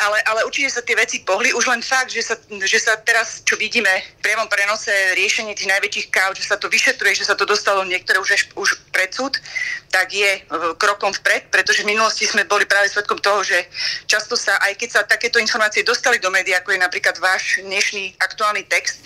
Ale, 0.00 0.18
ale 0.28 0.40
určite 0.44 0.68
sa 0.72 0.82
tie 0.84 0.96
veci 0.96 1.24
pohli. 1.24 1.52
Už 1.52 1.66
len 1.68 1.80
fakt, 1.80 2.12
že 2.12 2.22
sa, 2.22 2.34
že 2.64 2.78
sa 2.78 2.96
teraz, 3.00 3.40
čo 3.42 3.56
vidíme 3.56 3.90
v 4.20 4.22
priamom 4.22 4.48
prenose 4.48 4.92
riešenie 5.16 5.56
tých 5.56 5.70
najväčších 5.70 6.08
káv, 6.12 6.36
že 6.36 6.44
sa 6.44 6.60
to 6.60 6.68
vyšetruje, 6.68 7.16
že 7.16 7.28
sa 7.28 7.34
to 7.38 7.48
dostalo 7.48 7.84
niektoré 7.86 8.20
už, 8.20 8.52
už 8.56 8.68
pred 8.92 9.12
súd, 9.12 9.40
tak 9.96 10.12
je 10.12 10.30
e, 10.36 10.40
krokom 10.76 11.14
vpred, 11.14 11.48
pretože 11.48 11.80
v 11.80 11.96
minulosti 11.96 12.28
sme 12.28 12.44
boli 12.44 12.68
práve 12.68 12.92
svedkom 12.92 13.16
toho, 13.22 13.40
že 13.40 13.64
často 14.04 14.36
sa, 14.36 14.60
aj 14.60 14.76
keď 14.76 14.88
sa 14.92 15.00
takéto 15.08 15.40
informácie 15.40 15.86
dostali 15.86 16.20
do 16.20 16.28
médií, 16.28 16.52
ako 16.52 16.76
je 16.76 16.80
napríklad 16.84 17.16
váš 17.16 17.64
dnešný 17.64 18.18
aktuálny 18.20 18.68
text, 18.68 19.00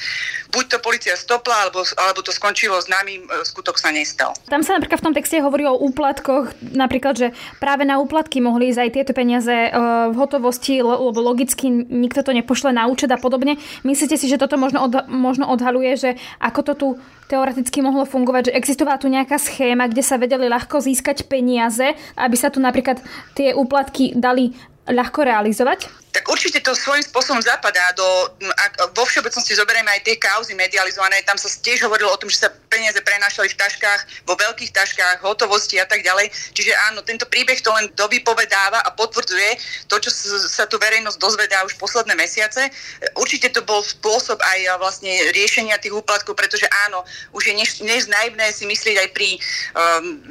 buď 0.51 0.65
to 0.67 0.79
policia 0.83 1.15
stopla, 1.15 1.69
alebo, 1.69 1.87
alebo 1.95 2.21
to 2.27 2.35
skončilo 2.35 2.81
známym, 2.83 3.23
e, 3.23 3.47
skutok 3.47 3.79
sa 3.79 3.95
nestal. 3.95 4.35
Tam 4.51 4.67
sa 4.67 4.75
napríklad 4.75 4.99
v 4.99 5.07
tom 5.07 5.15
texte 5.15 5.39
hovorí 5.39 5.69
o 5.69 5.79
úplatkoch, 5.79 6.59
napríklad, 6.75 7.15
že 7.15 7.29
práve 7.63 7.87
na 7.87 8.03
úplatky 8.03 8.43
mohli 8.43 8.75
ísť 8.75 8.81
aj 8.83 8.91
tieto 8.91 9.13
peniaze 9.15 9.55
e, 9.55 9.71
v 10.11 10.17
hotovosti, 10.19 10.80
lebo 10.83 11.21
logicky 11.21 11.71
nikto 11.71 12.25
to 12.25 12.33
nepošle 12.33 12.73
na 12.73 12.89
účet 12.89 13.13
a 13.13 13.19
podobne. 13.21 13.57
Myslíte 13.87 14.17
si, 14.17 14.27
že 14.27 14.41
toto 14.41 14.57
možno, 14.57 14.85
od, 14.85 15.07
možno 15.09 15.49
odhaluje, 15.49 15.93
že 15.97 16.11
ako 16.41 16.61
to 16.63 16.73
tu 16.75 16.89
teoreticky 17.31 17.79
mohlo 17.79 18.03
fungovať, 18.03 18.51
že 18.51 18.57
existovala 18.59 18.99
tu 18.99 19.07
nejaká 19.07 19.39
schéma, 19.39 19.87
kde 19.87 20.03
sa 20.03 20.19
vedeli 20.19 20.51
ľahko 20.51 20.83
získať 20.83 21.31
peniaze, 21.31 21.95
aby 22.19 22.35
sa 22.35 22.51
tu 22.51 22.59
napríklad 22.59 22.99
tie 23.39 23.55
úplatky 23.55 24.19
dali 24.19 24.51
ľahko 24.89 25.21
realizovať? 25.27 26.01
tak 26.11 26.27
určite 26.27 26.59
to 26.61 26.75
svojím 26.75 27.07
spôsobom 27.07 27.39
zapadá 27.39 27.95
do, 27.95 28.07
ak 28.43 28.73
vo 28.99 29.07
všeobecnosti 29.07 29.55
zoberieme 29.55 29.91
aj 29.95 30.03
tie 30.03 30.19
kauzy 30.19 30.59
medializované, 30.59 31.23
tam 31.23 31.39
sa 31.39 31.47
tiež 31.47 31.87
hovorilo 31.87 32.11
o 32.11 32.19
tom, 32.19 32.27
že 32.27 32.47
sa 32.47 32.49
peniaze 32.67 32.99
prenášali 32.99 33.51
v 33.51 33.59
taškách, 33.59 34.27
vo 34.27 34.35
veľkých 34.35 34.75
taškách, 34.75 35.23
hotovosti 35.23 35.79
a 35.79 35.87
tak 35.87 36.03
ďalej. 36.03 36.31
Čiže 36.55 36.75
áno, 36.91 37.07
tento 37.07 37.31
príbeh 37.31 37.59
to 37.63 37.71
len 37.71 37.91
dovypovedáva 37.95 38.83
a 38.83 38.91
potvrdzuje 38.95 39.51
to, 39.87 40.03
čo 40.03 40.11
sa 40.51 40.67
tu 40.67 40.79
verejnosť 40.83 41.19
dozvedá 41.19 41.63
už 41.63 41.79
posledné 41.79 42.19
mesiace. 42.19 42.71
Určite 43.15 43.55
to 43.55 43.63
bol 43.63 43.83
spôsob 43.83 44.39
aj 44.43 44.83
vlastne 44.83 45.11
riešenia 45.35 45.79
tých 45.79 45.95
úplatkov, 45.95 46.35
pretože 46.35 46.67
áno, 46.91 47.07
už 47.35 47.51
je 47.51 47.55
než, 47.55 47.71
než 47.87 48.11
si 48.51 48.67
myslieť 48.67 48.97
aj 48.99 49.09
pri 49.15 49.39
um, 49.39 49.41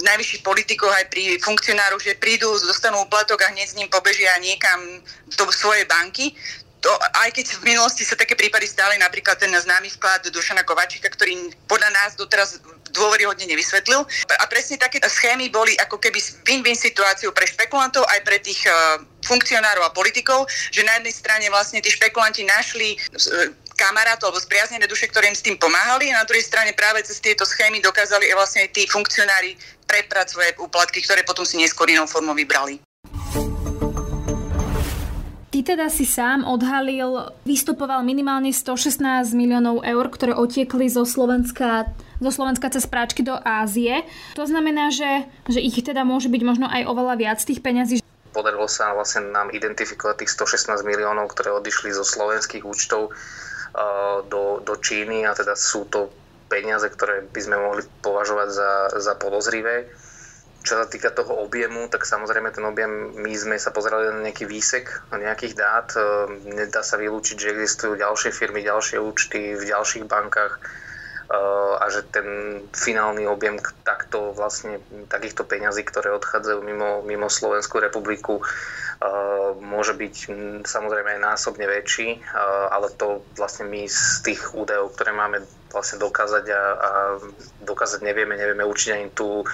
najvyšších 0.03 0.43
politikoch, 0.43 0.91
aj 0.91 1.07
pri 1.07 1.39
funkcionároch, 1.39 2.03
že 2.03 2.19
prídu, 2.19 2.51
dostanú 2.67 3.07
úplatok 3.07 3.47
a 3.47 3.51
hneď 3.55 3.67
s 3.67 3.77
ním 3.79 3.87
pobežia 3.87 4.35
niekam 4.39 5.03
do 5.35 5.45
svojej 5.51 5.85
banky. 5.85 6.33
To, 6.79 6.91
aj 7.27 7.35
keď 7.35 7.59
v 7.59 7.75
minulosti 7.75 8.07
sa 8.07 8.15
také 8.15 8.39
prípady 8.39 8.63
stali, 8.63 8.95
napríklad 8.95 9.35
ten 9.35 9.51
známy 9.51 9.91
vklad 9.99 10.31
Dušana 10.31 10.63
Kovačika, 10.63 11.11
ktorý 11.11 11.51
podľa 11.67 11.91
nás 11.91 12.15
doteraz 12.15 12.63
dôveryhodne 12.95 13.45
nevysvetlil. 13.45 14.01
A 14.39 14.43
presne 14.47 14.79
také 14.79 15.03
schémy 15.03 15.51
boli 15.51 15.77
ako 15.77 16.01
keby 16.01 16.17
win-win 16.47 16.79
situáciou 16.79 17.35
pre 17.35 17.45
špekulantov 17.45 18.07
aj 18.09 18.19
pre 18.25 18.39
tých 18.41 18.63
uh, 18.65 19.03
funkcionárov 19.27 19.85
a 19.85 19.93
politikov, 19.93 20.49
že 20.73 20.87
na 20.87 20.97
jednej 20.97 21.13
strane 21.13 21.45
vlastne 21.51 21.83
tí 21.83 21.91
špekulanti 21.93 22.47
našli 22.47 22.97
uh, 22.97 23.51
kamarátov 23.79 24.35
alebo 24.35 24.43
spriaznené 24.43 24.85
duše, 24.91 25.07
ktoré 25.07 25.31
im 25.31 25.37
s 25.37 25.45
tým 25.45 25.55
pomáhali 25.55 26.11
a 26.11 26.19
na 26.19 26.27
druhej 26.27 26.43
strane 26.43 26.75
práve 26.75 26.99
cez 27.07 27.23
tieto 27.23 27.47
schémy 27.47 27.79
dokázali 27.79 28.27
vlastne 28.35 28.67
tí 28.75 28.83
funkcionári 28.83 29.55
preprať 29.87 30.35
svoje 30.35 30.51
úplatky, 30.59 30.99
ktoré 30.99 31.23
potom 31.23 31.47
si 31.47 31.55
neskôr 31.55 31.87
inou 31.87 32.03
formou 32.03 32.35
vybrali. 32.35 32.83
Ty 35.59 35.75
teda 35.75 35.91
si 35.91 36.07
sám 36.07 36.47
odhalil, 36.47 37.35
vystupoval 37.43 37.99
minimálne 37.99 38.47
116 38.47 39.35
miliónov 39.35 39.83
eur, 39.83 40.07
ktoré 40.07 40.31
otiekli 40.31 40.87
zo 40.87 41.03
Slovenska, 41.03 41.83
zo 42.23 42.31
Slovenska 42.31 42.71
cez 42.71 42.87
práčky 42.87 43.27
do 43.27 43.35
Ázie. 43.35 44.07
To 44.39 44.47
znamená, 44.47 44.87
že, 44.87 45.27
že 45.51 45.59
ich 45.59 45.75
teda 45.83 46.07
môže 46.07 46.31
byť 46.31 46.41
možno 46.47 46.63
aj 46.63 46.87
oveľa 46.87 47.19
viac 47.19 47.43
tých 47.43 47.59
peňazí. 47.59 47.99
Podarilo 48.31 48.71
sa 48.71 48.95
vlastne 48.95 49.35
nám 49.35 49.51
identifikovať 49.51 50.23
tých 50.23 50.31
116 50.39 50.79
miliónov, 50.87 51.27
ktoré 51.35 51.51
odišli 51.51 51.91
zo 51.91 52.07
slovenských 52.07 52.63
účtov 52.63 53.11
uh, 53.11 54.23
do, 54.31 54.63
do 54.63 54.79
Číny 54.79 55.27
a 55.27 55.35
teda 55.35 55.59
sú 55.59 55.83
to 55.91 56.07
peniaze, 56.47 56.87
ktoré 56.87 57.27
by 57.35 57.41
sme 57.43 57.59
mohli 57.59 57.83
považovať 57.99 58.47
za, 58.47 58.71
za 58.95 59.13
podozrivé 59.19 59.91
čo 60.59 60.75
sa 60.75 60.85
týka 60.91 61.15
toho 61.15 61.39
objemu, 61.39 61.87
tak 61.87 62.03
samozrejme 62.03 62.51
ten 62.51 62.67
objem, 62.67 63.15
my 63.15 63.31
sme 63.31 63.55
sa 63.55 63.71
pozerali 63.71 64.11
na 64.11 64.27
nejaký 64.27 64.43
výsek 64.43 64.91
nejakých 65.15 65.55
dát. 65.55 65.87
E, 65.95 65.99
nedá 66.51 66.83
sa 66.83 66.99
vylúčiť, 66.99 67.37
že 67.39 67.55
existujú 67.55 67.95
ďalšie 67.95 68.35
firmy, 68.35 68.59
ďalšie 68.63 68.99
účty 68.99 69.55
v 69.55 69.63
ďalších 69.63 70.03
bankách 70.03 70.59
e, 70.59 70.61
a 71.79 71.85
že 71.87 72.03
ten 72.11 72.27
finálny 72.75 73.23
objem 73.23 73.55
takto 73.87 74.35
vlastne 74.35 74.83
takýchto 75.07 75.47
peňazí, 75.47 75.87
ktoré 75.87 76.11
odchádzajú 76.19 76.59
mimo, 76.59 77.07
mimo 77.07 77.31
Slovenskú 77.31 77.79
republiku, 77.79 78.43
e, 78.43 78.43
môže 79.63 79.95
byť 79.95 80.15
samozrejme 80.67 81.15
aj 81.15 81.21
násobne 81.23 81.71
väčší, 81.71 82.19
ale 82.67 82.91
to 82.99 83.23
vlastne 83.39 83.71
my 83.71 83.87
z 83.87 84.27
tých 84.27 84.51
údajov, 84.51 84.91
ktoré 84.99 85.15
máme 85.15 85.39
vlastne 85.71 86.03
dokázať 86.03 86.45
a, 86.51 86.63
a 86.75 86.89
dokázať 87.63 88.03
nevieme, 88.03 88.35
nevieme 88.35 88.67
určite 88.67 88.97
ani 88.99 89.07
tú 89.15 89.47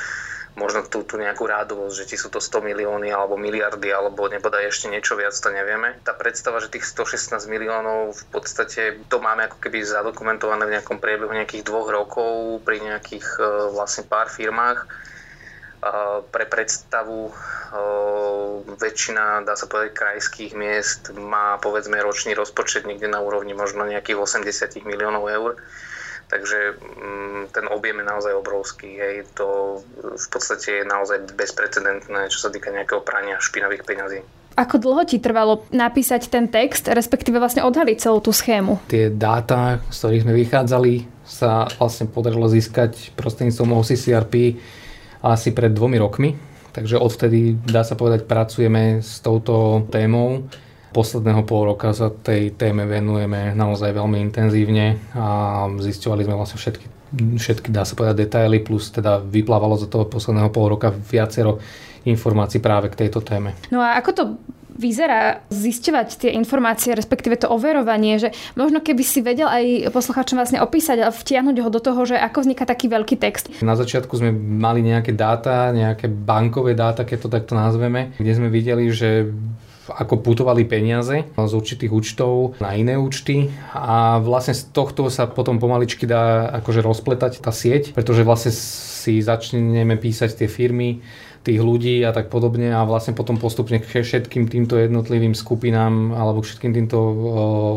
možno 0.55 0.87
tú, 0.87 1.03
tú 1.03 1.19
nejakú 1.19 1.43
rádovosť, 1.43 1.93
že 1.93 2.07
či 2.07 2.15
sú 2.15 2.31
to 2.31 2.39
100 2.39 2.63
milióny 2.63 3.11
alebo 3.11 3.35
miliardy, 3.35 3.91
alebo 3.91 4.31
nebodaj 4.31 4.71
ešte 4.71 4.87
niečo 4.87 5.19
viac, 5.19 5.35
to 5.35 5.51
nevieme. 5.51 5.99
Tá 6.07 6.15
predstava, 6.15 6.63
že 6.63 6.71
tých 6.71 6.87
116 6.87 7.43
miliónov 7.51 8.15
v 8.15 8.25
podstate 8.31 9.03
to 9.11 9.19
máme 9.19 9.51
ako 9.51 9.59
keby 9.59 9.83
zadokumentované 9.83 10.63
v 10.63 10.73
nejakom 10.79 11.03
priebehu 11.03 11.31
nejakých 11.35 11.67
dvoch 11.67 11.91
rokov 11.91 12.63
pri 12.63 12.79
nejakých 12.79 13.27
e, 13.35 13.43
vlastne 13.75 14.07
pár 14.07 14.31
firmách. 14.31 14.79
E, 14.79 14.87
pre 16.31 16.45
predstavu 16.47 17.27
e, 17.27 17.33
väčšina, 18.79 19.43
dá 19.43 19.59
sa 19.59 19.67
povedať, 19.67 19.91
krajských 19.91 20.55
miest 20.55 21.11
má 21.11 21.59
povedzme 21.59 21.99
ročný 21.99 22.31
rozpočet 22.31 22.87
niekde 22.87 23.11
na 23.11 23.19
úrovni 23.19 23.51
možno 23.51 23.83
nejakých 23.83 24.23
80 24.23 24.87
miliónov 24.87 25.27
eur 25.27 25.59
Takže 26.25 26.77
mm, 26.81 27.53
ten 27.53 27.65
objem 27.69 28.01
je 28.01 28.05
naozaj 28.05 28.33
obrovský. 28.33 28.97
Hej. 28.97 29.29
To 29.37 29.79
v 30.01 30.27
podstate 30.33 30.81
je 30.81 30.85
naozaj 30.85 31.37
bezprecedentné, 31.37 32.33
čo 32.33 32.39
sa 32.45 32.49
týka 32.49 32.73
nejakého 32.73 33.05
prania 33.05 33.37
špinavých 33.37 33.85
peňazí. 33.85 34.19
Ako 34.55 34.79
dlho 34.79 35.03
ti 35.03 35.19
trvalo 35.19 35.67
napísať 35.75 36.31
ten 36.31 36.47
text, 36.47 36.87
respektíve 36.87 37.43
vlastne 37.43 37.67
odhaliť 37.67 37.97
celú 37.99 38.23
tú 38.23 38.31
schému? 38.31 38.79
Tie 38.87 39.11
dáta, 39.11 39.83
z 39.91 39.97
ktorých 39.99 40.23
sme 40.23 40.33
vychádzali, 40.39 40.93
sa 41.27 41.67
vlastne 41.75 42.07
podarilo 42.07 42.47
získať 42.47 43.11
prostredníctvom 43.19 43.75
OCCRP 43.75 44.55
asi 45.25 45.51
pred 45.51 45.75
dvomi 45.75 45.99
rokmi. 45.99 46.29
Takže 46.71 46.95
odvtedy, 46.99 47.59
dá 47.67 47.83
sa 47.83 47.99
povedať, 47.99 48.27
pracujeme 48.27 49.03
s 49.03 49.19
touto 49.19 49.83
témou 49.91 50.47
posledného 50.95 51.43
pol 51.43 51.75
roka 51.75 51.91
sa 51.91 52.07
tej 52.07 52.55
téme 52.55 52.87
venujeme 52.87 53.51
naozaj 53.51 53.91
veľmi 53.91 54.23
intenzívne 54.23 54.95
a 55.11 55.67
zistovali 55.83 56.23
sme 56.23 56.39
vlastne 56.39 56.55
všetky, 56.55 56.85
všetky 57.35 57.67
dá 57.75 57.83
sa 57.83 57.99
povedať, 57.99 58.23
detaily, 58.23 58.63
plus 58.63 58.95
teda 58.95 59.19
vyplávalo 59.19 59.75
za 59.75 59.91
toho 59.91 60.07
posledného 60.07 60.47
pol 60.55 60.71
roka 60.71 60.95
viacero 60.95 61.59
informácií 62.07 62.63
práve 62.63 62.87
k 62.87 63.03
tejto 63.03 63.19
téme. 63.19 63.51
No 63.75 63.83
a 63.83 63.99
ako 63.99 64.11
to 64.15 64.23
vyzerá 64.75 65.39
zisťovať 65.47 66.07
tie 66.19 66.31
informácie, 66.35 66.91
respektíve 66.91 67.39
to 67.39 67.47
overovanie, 67.47 68.19
že 68.19 68.35
možno 68.59 68.83
keby 68.83 69.03
si 69.07 69.23
vedel 69.23 69.47
aj 69.47 69.87
poslucháčom 69.95 70.35
vlastne 70.35 70.59
opísať 70.59 70.99
a 70.99 71.15
vtiahnuť 71.15 71.57
ho 71.63 71.69
do 71.71 71.79
toho, 71.79 72.03
že 72.03 72.19
ako 72.19 72.43
vzniká 72.43 72.67
taký 72.67 72.91
veľký 72.91 73.15
text. 73.15 73.51
Na 73.63 73.79
začiatku 73.79 74.11
sme 74.19 74.35
mali 74.35 74.83
nejaké 74.83 75.15
dáta, 75.15 75.71
nejaké 75.71 76.11
bankové 76.11 76.75
dáta, 76.75 77.07
keď 77.07 77.17
to 77.23 77.29
takto 77.31 77.53
nazveme, 77.55 78.11
kde 78.19 78.31
sme 78.35 78.51
videli, 78.51 78.91
že 78.91 79.31
ako 79.89 80.21
putovali 80.25 80.65
peniaze 80.65 81.29
z 81.37 81.53
určitých 81.53 81.91
účtov 81.93 82.57
na 82.57 82.73
iné 82.73 82.97
účty 82.97 83.53
a 83.73 84.17
vlastne 84.17 84.57
z 84.57 84.73
tohto 84.73 85.09
sa 85.13 85.29
potom 85.29 85.61
pomaličky 85.61 86.09
dá 86.09 86.49
akože 86.61 86.81
rozpletať 86.81 87.41
tá 87.41 87.53
sieť, 87.53 87.93
pretože 87.93 88.25
vlastne 88.25 88.49
si 88.49 89.21
začneme 89.21 89.93
písať 90.01 90.41
tie 90.41 90.49
firmy, 90.49 91.05
tých 91.45 91.61
ľudí 91.61 92.01
a 92.01 92.09
tak 92.09 92.33
podobne 92.33 92.73
a 92.73 92.81
vlastne 92.89 93.13
potom 93.13 93.37
postupne 93.37 93.77
k 93.77 93.85
všetkým 93.85 94.49
týmto 94.49 94.81
jednotlivým 94.81 95.37
skupinám 95.37 96.17
alebo 96.17 96.41
všetkým 96.41 96.73
týmto 96.73 96.97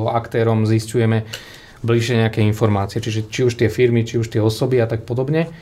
aktérom 0.08 0.64
zistujeme 0.64 1.28
bližšie 1.84 2.24
nejaké 2.24 2.40
informácie, 2.42 2.98
čiže 2.98 3.28
či 3.28 3.44
už 3.44 3.60
tie 3.60 3.68
firmy, 3.68 4.02
či 4.02 4.18
už 4.18 4.32
tie 4.32 4.40
osoby 4.40 4.80
a 4.80 4.88
tak 4.88 5.04
podobne. 5.04 5.52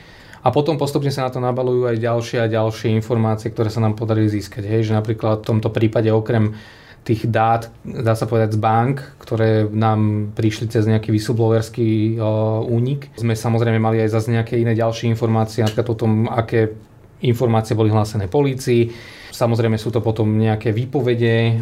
A 0.47 0.51
potom 0.55 0.79
postupne 0.79 1.11
sa 1.11 1.27
na 1.27 1.31
to 1.35 1.43
nabalujú 1.43 1.91
aj 1.91 1.99
ďalšie 1.99 2.37
a 2.39 2.47
ďalšie 2.47 2.95
informácie, 2.95 3.51
ktoré 3.51 3.67
sa 3.67 3.83
nám 3.83 3.99
podarili 3.99 4.31
získať. 4.31 4.63
Hej, 4.63 4.87
že 4.87 4.93
napríklad 4.95 5.43
v 5.43 5.47
tomto 5.51 5.67
prípade 5.75 6.07
okrem 6.07 6.55
tých 7.03 7.27
dát, 7.27 7.67
dá 7.83 8.15
sa 8.15 8.27
povedať 8.27 8.55
z 8.55 8.59
bank, 8.63 9.03
ktoré 9.19 9.67
nám 9.67 10.31
prišli 10.39 10.71
cez 10.71 10.87
nejaký 10.87 11.11
whistleblowerský 11.11 12.19
únik. 12.63 13.11
Sme 13.19 13.35
samozrejme 13.35 13.79
mali 13.79 13.99
aj 14.03 14.15
zase 14.15 14.31
nejaké 14.31 14.55
iné 14.55 14.71
ďalšie 14.71 15.11
informácie, 15.11 15.67
napríklad 15.67 15.87
o 15.91 15.99
tom, 15.99 16.11
aké 16.31 16.75
informácie 17.21 17.73
boli 17.73 17.89
hlásené 17.89 18.29
polícii. 18.29 18.93
Samozrejme 19.27 19.77
sú 19.77 19.93
to 19.93 20.01
potom 20.01 20.33
nejaké 20.37 20.73
výpovede 20.73 21.61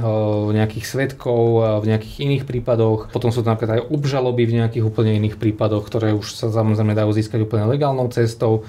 nejakých 0.56 0.86
svetkov 0.88 1.60
v 1.84 1.86
nejakých 1.91 2.15
iných 2.24 2.44
prípadoch. 2.48 3.12
Potom 3.12 3.36
sú 3.36 3.44
to 3.44 3.52
napríklad 3.52 3.84
aj 3.84 3.88
obžaloby 3.91 4.48
v 4.48 4.56
nejakých 4.63 4.84
úplne 4.88 5.15
iných 5.20 5.36
prípadoch, 5.36 5.84
ktoré 5.84 6.15
už 6.15 6.39
sa 6.39 6.48
samozrejme 6.48 6.96
dajú 6.96 7.12
získať 7.12 7.44
úplne 7.44 7.68
legálnou 7.68 8.08
cestou. 8.15 8.63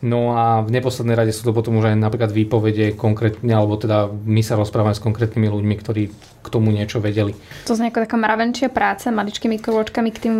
No 0.00 0.32
a 0.32 0.64
v 0.64 0.72
neposlednej 0.72 1.12
rade 1.12 1.28
sú 1.28 1.44
to 1.44 1.52
potom 1.52 1.76
už 1.76 1.92
aj 1.92 2.00
napríklad 2.00 2.32
výpovede 2.32 2.96
konkrétne, 2.96 3.52
alebo 3.52 3.76
teda 3.76 4.08
my 4.08 4.40
sa 4.40 4.56
rozprávame 4.56 4.96
s 4.96 5.04
konkrétnymi 5.04 5.44
ľuďmi, 5.52 5.74
ktorí 5.76 6.02
k 6.40 6.48
tomu 6.48 6.72
niečo 6.72 7.04
vedeli. 7.04 7.36
To 7.68 7.76
znie 7.76 7.92
ako 7.92 8.08
taká 8.08 8.16
mravenčia 8.16 8.72
práca, 8.72 9.12
maličkými 9.12 9.60
krôčkami 9.60 10.08
k 10.08 10.22
tým 10.24 10.36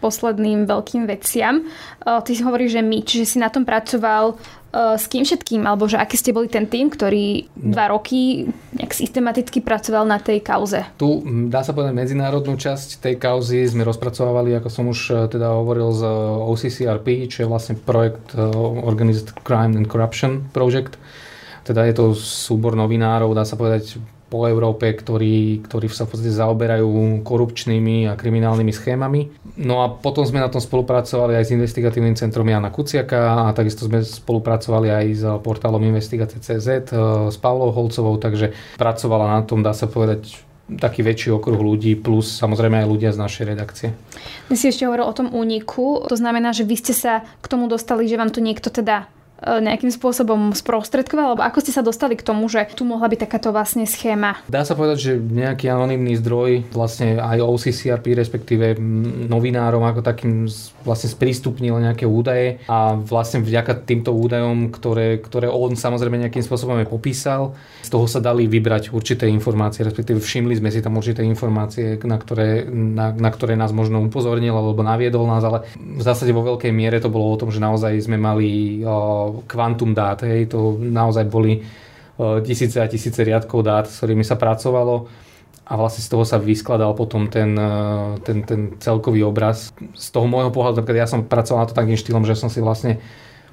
posledným 0.00 0.64
veľkým 0.64 1.04
veciam. 1.04 1.60
Ty 2.00 2.24
si 2.32 2.40
hovoríš, 2.40 2.80
že 2.80 2.82
my, 2.82 2.98
čiže 3.04 3.24
si 3.28 3.36
na 3.36 3.52
tom 3.52 3.68
pracoval 3.68 4.32
Eh, 4.32 4.61
s 4.72 5.04
kým 5.04 5.28
všetkým, 5.28 5.68
alebo 5.68 5.84
že 5.84 6.00
aký 6.00 6.16
ste 6.16 6.32
boli 6.32 6.48
ten 6.48 6.64
tým, 6.64 6.88
ktorý 6.88 7.44
no. 7.60 7.76
dva 7.76 7.92
roky 7.92 8.48
nejak 8.72 8.96
systematicky 8.96 9.60
pracoval 9.60 10.08
na 10.08 10.16
tej 10.16 10.40
kauze? 10.40 10.80
Tu 10.96 11.20
dá 11.52 11.60
sa 11.60 11.76
povedať 11.76 11.92
medzinárodnú 11.92 12.56
časť 12.56 13.04
tej 13.04 13.20
kauzy 13.20 13.68
sme 13.68 13.84
rozpracovali, 13.84 14.56
ako 14.56 14.68
som 14.72 14.88
už 14.88 15.00
eh, 15.12 15.16
teda 15.28 15.52
hovoril 15.52 15.92
z 15.92 16.02
OCCRP, 16.48 17.28
čo 17.28 17.44
je 17.44 17.50
vlastne 17.52 17.76
projekt 17.76 18.32
eh, 18.32 18.40
Organized 18.80 19.36
Crime 19.44 19.76
and 19.76 19.92
Corruption 19.92 20.48
Project. 20.56 20.96
Teda 21.62 21.84
je 21.84 21.94
to 21.94 22.16
súbor 22.16 22.72
novinárov, 22.72 23.36
dá 23.36 23.44
sa 23.44 23.60
povedať 23.60 24.00
po 24.32 24.48
Európe, 24.48 24.88
ktorí, 24.88 25.60
ktorí 25.68 25.92
sa 25.92 26.08
v 26.08 26.16
podstate 26.16 26.32
zaoberajú 26.32 27.20
korupčnými 27.20 28.08
a 28.08 28.16
kriminálnymi 28.16 28.72
schémami. 28.72 29.20
No 29.60 29.84
a 29.84 29.92
potom 29.92 30.24
sme 30.24 30.40
na 30.40 30.48
tom 30.48 30.64
spolupracovali 30.64 31.36
aj 31.36 31.44
s 31.44 31.54
investigatívnym 31.54 32.16
centrom 32.16 32.48
Jana 32.48 32.72
Kuciaka 32.72 33.44
a 33.44 33.52
takisto 33.52 33.84
sme 33.84 34.00
spolupracovali 34.00 34.88
aj 34.88 35.06
s 35.12 35.22
portálom 35.44 35.84
Investigate.cz 35.84 36.48
eh, 36.64 36.80
s 37.28 37.36
Pavlou 37.36 37.76
Holcovou, 37.76 38.16
takže 38.16 38.56
pracovala 38.80 39.36
na 39.36 39.40
tom, 39.44 39.60
dá 39.60 39.76
sa 39.76 39.84
povedať, 39.84 40.40
taký 40.72 41.04
väčší 41.04 41.28
okruh 41.36 41.58
ľudí, 41.58 41.98
plus 42.00 42.32
samozrejme 42.32 42.80
aj 42.80 42.86
ľudia 42.88 43.10
z 43.12 43.18
našej 43.20 43.44
redakcie. 43.44 43.88
Vy 44.48 44.56
si 44.56 44.72
ešte 44.72 44.88
hovoril 44.88 45.04
o 45.04 45.12
tom 45.12 45.28
úniku, 45.28 46.06
to 46.08 46.16
znamená, 46.16 46.56
že 46.56 46.64
vy 46.64 46.80
ste 46.80 46.96
sa 46.96 47.26
k 47.44 47.46
tomu 47.50 47.68
dostali, 47.68 48.08
že 48.08 48.16
vám 48.16 48.32
to 48.32 48.40
niekto 48.40 48.72
teda 48.72 49.10
nejakým 49.42 49.90
spôsobom 49.90 50.54
sprostredkoval, 50.54 51.34
alebo 51.34 51.42
ako 51.42 51.58
ste 51.62 51.74
sa 51.74 51.82
dostali 51.82 52.14
k 52.14 52.22
tomu, 52.22 52.46
že 52.46 52.70
tu 52.78 52.86
mohla 52.86 53.10
byť 53.10 53.20
takáto 53.26 53.50
vlastne 53.50 53.84
schéma? 53.84 54.38
Dá 54.46 54.62
sa 54.62 54.78
povedať, 54.78 54.98
že 55.02 55.12
nejaký 55.18 55.66
anonimný 55.66 56.14
zdroj, 56.22 56.70
vlastne 56.70 57.18
aj 57.18 57.42
OCCRP, 57.42 58.14
respektíve 58.14 58.78
novinárom 59.26 59.82
ako 59.82 60.00
takým 60.06 60.46
vlastne 60.86 61.10
sprístupnil 61.10 61.74
nejaké 61.82 62.06
údaje 62.06 62.62
a 62.70 62.94
vlastne 62.94 63.42
vďaka 63.42 63.82
týmto 63.82 64.14
údajom, 64.14 64.70
ktoré, 64.70 65.18
ktoré 65.18 65.50
on 65.50 65.74
samozrejme 65.74 66.18
nejakým 66.22 66.42
spôsobom 66.42 66.78
aj 66.78 66.90
popísal, 66.90 67.54
z 67.82 67.90
toho 67.90 68.06
sa 68.06 68.22
dali 68.22 68.46
vybrať 68.46 68.94
určité 68.94 69.26
informácie, 69.26 69.82
respektíve 69.82 70.22
všimli 70.22 70.58
sme 70.58 70.70
si 70.70 70.78
tam 70.78 70.98
určité 70.98 71.26
informácie, 71.26 71.98
na 72.06 72.18
ktoré, 72.18 72.66
na, 72.70 73.10
na 73.10 73.30
ktoré 73.30 73.58
nás 73.58 73.74
možno 73.74 74.02
upozornil 74.02 74.54
alebo 74.54 74.82
naviedol 74.86 75.26
nás, 75.26 75.42
ale 75.42 75.66
v 75.74 76.02
zásade 76.02 76.30
vo 76.30 76.46
veľkej 76.46 76.70
miere 76.70 77.02
to 77.02 77.10
bolo 77.10 77.34
o 77.34 77.40
tom, 77.40 77.50
že 77.50 77.62
naozaj 77.62 77.98
sme 78.02 78.18
mali 78.18 78.82
kvantum 79.48 79.96
dát, 79.96 80.20
hej, 80.28 80.52
to 80.52 80.76
naozaj 80.78 81.24
boli 81.24 81.58
e, 81.58 81.60
tisíce 82.44 82.76
a 82.76 82.86
tisíce 82.86 83.24
riadkov 83.24 83.64
dát, 83.64 83.88
s 83.88 84.04
ktorými 84.04 84.22
sa 84.22 84.36
pracovalo 84.36 85.08
a 85.62 85.72
vlastne 85.78 86.04
z 86.04 86.08
toho 86.12 86.24
sa 86.28 86.36
vyskladal 86.36 86.92
potom 86.92 87.32
ten, 87.32 87.56
e, 87.56 87.72
ten, 88.20 88.44
ten 88.44 88.60
celkový 88.76 89.24
obraz. 89.24 89.72
Z 89.96 90.12
toho 90.12 90.28
môjho 90.28 90.52
pohľadu, 90.52 90.84
ja 90.92 91.08
som 91.08 91.24
pracoval 91.24 91.64
na 91.64 91.68
to 91.70 91.78
takým 91.78 91.96
štýlom, 91.96 92.28
že 92.28 92.36
som 92.36 92.52
si 92.52 92.60
vlastne 92.60 93.00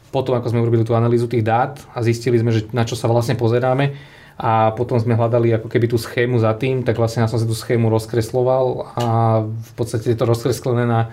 potom, 0.09 0.35
ako 0.35 0.49
sme 0.49 0.61
urobili 0.65 0.83
tú 0.83 0.97
analýzu 0.97 1.29
tých 1.29 1.45
dát 1.45 1.77
a 1.93 2.01
zistili 2.01 2.41
sme, 2.41 2.49
že 2.49 2.67
na 2.73 2.83
čo 2.83 2.97
sa 2.97 3.05
vlastne 3.05 3.37
pozeráme 3.37 3.93
a 4.39 4.71
potom 4.73 4.95
sme 4.97 5.19
hľadali 5.19 5.51
ako 5.59 5.67
keby 5.67 5.91
tú 5.91 5.99
schému 5.99 6.39
za 6.39 6.55
tým, 6.55 6.81
tak 6.81 6.95
vlastne 6.95 7.27
ja 7.27 7.29
som 7.29 7.37
si 7.37 7.45
tú 7.45 7.53
schému 7.53 7.91
rozkresloval 7.91 8.95
a 8.95 9.05
v 9.45 9.71
podstate 9.75 10.15
je 10.15 10.17
to 10.17 10.25
rozkreslené 10.25 10.87
na 10.87 11.11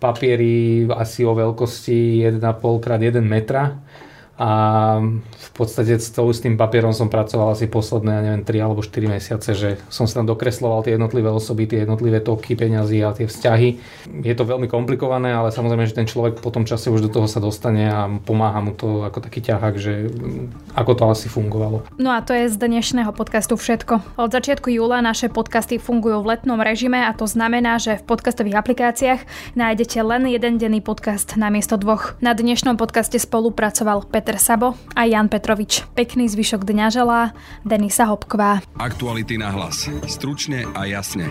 papieri 0.00 0.88
asi 0.88 1.22
o 1.28 1.36
veľkosti 1.36 2.24
1,5 2.24 2.40
x 2.40 2.86
1 2.88 3.20
metra 3.20 3.76
a 4.40 4.50
v 5.28 5.50
podstate 5.52 6.00
s, 6.00 6.16
s 6.16 6.40
tým 6.40 6.56
papierom 6.56 6.96
som 6.96 7.12
pracoval 7.12 7.52
asi 7.52 7.68
posledné, 7.68 8.08
ja 8.08 8.22
neviem, 8.24 8.44
3 8.48 8.64
alebo 8.64 8.80
4 8.80 9.04
mesiace, 9.04 9.52
že 9.52 9.76
som 9.92 10.08
sa 10.08 10.24
tam 10.24 10.32
dokresloval 10.32 10.88
tie 10.88 10.96
jednotlivé 10.96 11.28
osoby, 11.28 11.68
tie 11.68 11.84
jednotlivé 11.84 12.24
toky 12.24 12.56
peňazí 12.56 13.04
a 13.04 13.12
tie 13.12 13.28
vzťahy. 13.28 13.68
Je 14.24 14.32
to 14.32 14.48
veľmi 14.48 14.64
komplikované, 14.64 15.28
ale 15.36 15.52
samozrejme, 15.52 15.84
že 15.84 15.92
ten 15.92 16.08
človek 16.08 16.40
po 16.40 16.48
tom 16.48 16.64
čase 16.64 16.88
už 16.88 17.04
do 17.04 17.12
toho 17.12 17.28
sa 17.28 17.36
dostane 17.36 17.84
a 17.92 18.08
pomáha 18.08 18.64
mu 18.64 18.72
to 18.72 19.04
ako 19.04 19.20
taký 19.20 19.44
ťahák, 19.44 19.74
že 19.76 20.08
ako 20.72 20.92
to 20.96 21.04
asi 21.12 21.28
fungovalo. 21.28 21.84
No 22.00 22.16
a 22.16 22.24
to 22.24 22.32
je 22.32 22.48
z 22.48 22.56
dnešného 22.56 23.12
podcastu 23.12 23.60
všetko. 23.60 24.16
Od 24.16 24.32
začiatku 24.32 24.72
júla 24.72 25.04
naše 25.04 25.28
podcasty 25.28 25.76
fungujú 25.76 26.24
v 26.24 26.32
letnom 26.32 26.56
režime 26.56 27.04
a 27.04 27.12
to 27.12 27.28
znamená, 27.28 27.76
že 27.76 28.00
v 28.00 28.08
podcastových 28.08 28.56
aplikáciách 28.56 29.20
nájdete 29.52 30.00
len 30.00 30.32
jeden 30.32 30.56
denný 30.56 30.80
podcast 30.80 31.36
namiesto 31.36 31.76
dvoch. 31.76 32.16
Na 32.24 32.32
dnešnom 32.32 32.80
podcaste 32.80 33.20
spolupracoval 33.20 34.08
Petr 34.08 34.29
Peter 34.30 34.46
Sabo 34.46 34.78
a 34.94 35.10
Jan 35.10 35.26
Petrovič. 35.26 35.90
Pekný 35.98 36.30
zvyšok 36.30 36.62
dňa 36.62 36.86
želá 36.94 37.34
Denisa 37.66 38.06
Hopková. 38.06 38.62
Aktuality 38.78 39.34
na 39.34 39.50
hlas. 39.50 39.90
Stručne 40.06 40.70
a 40.70 40.86
jasne. 40.86 41.26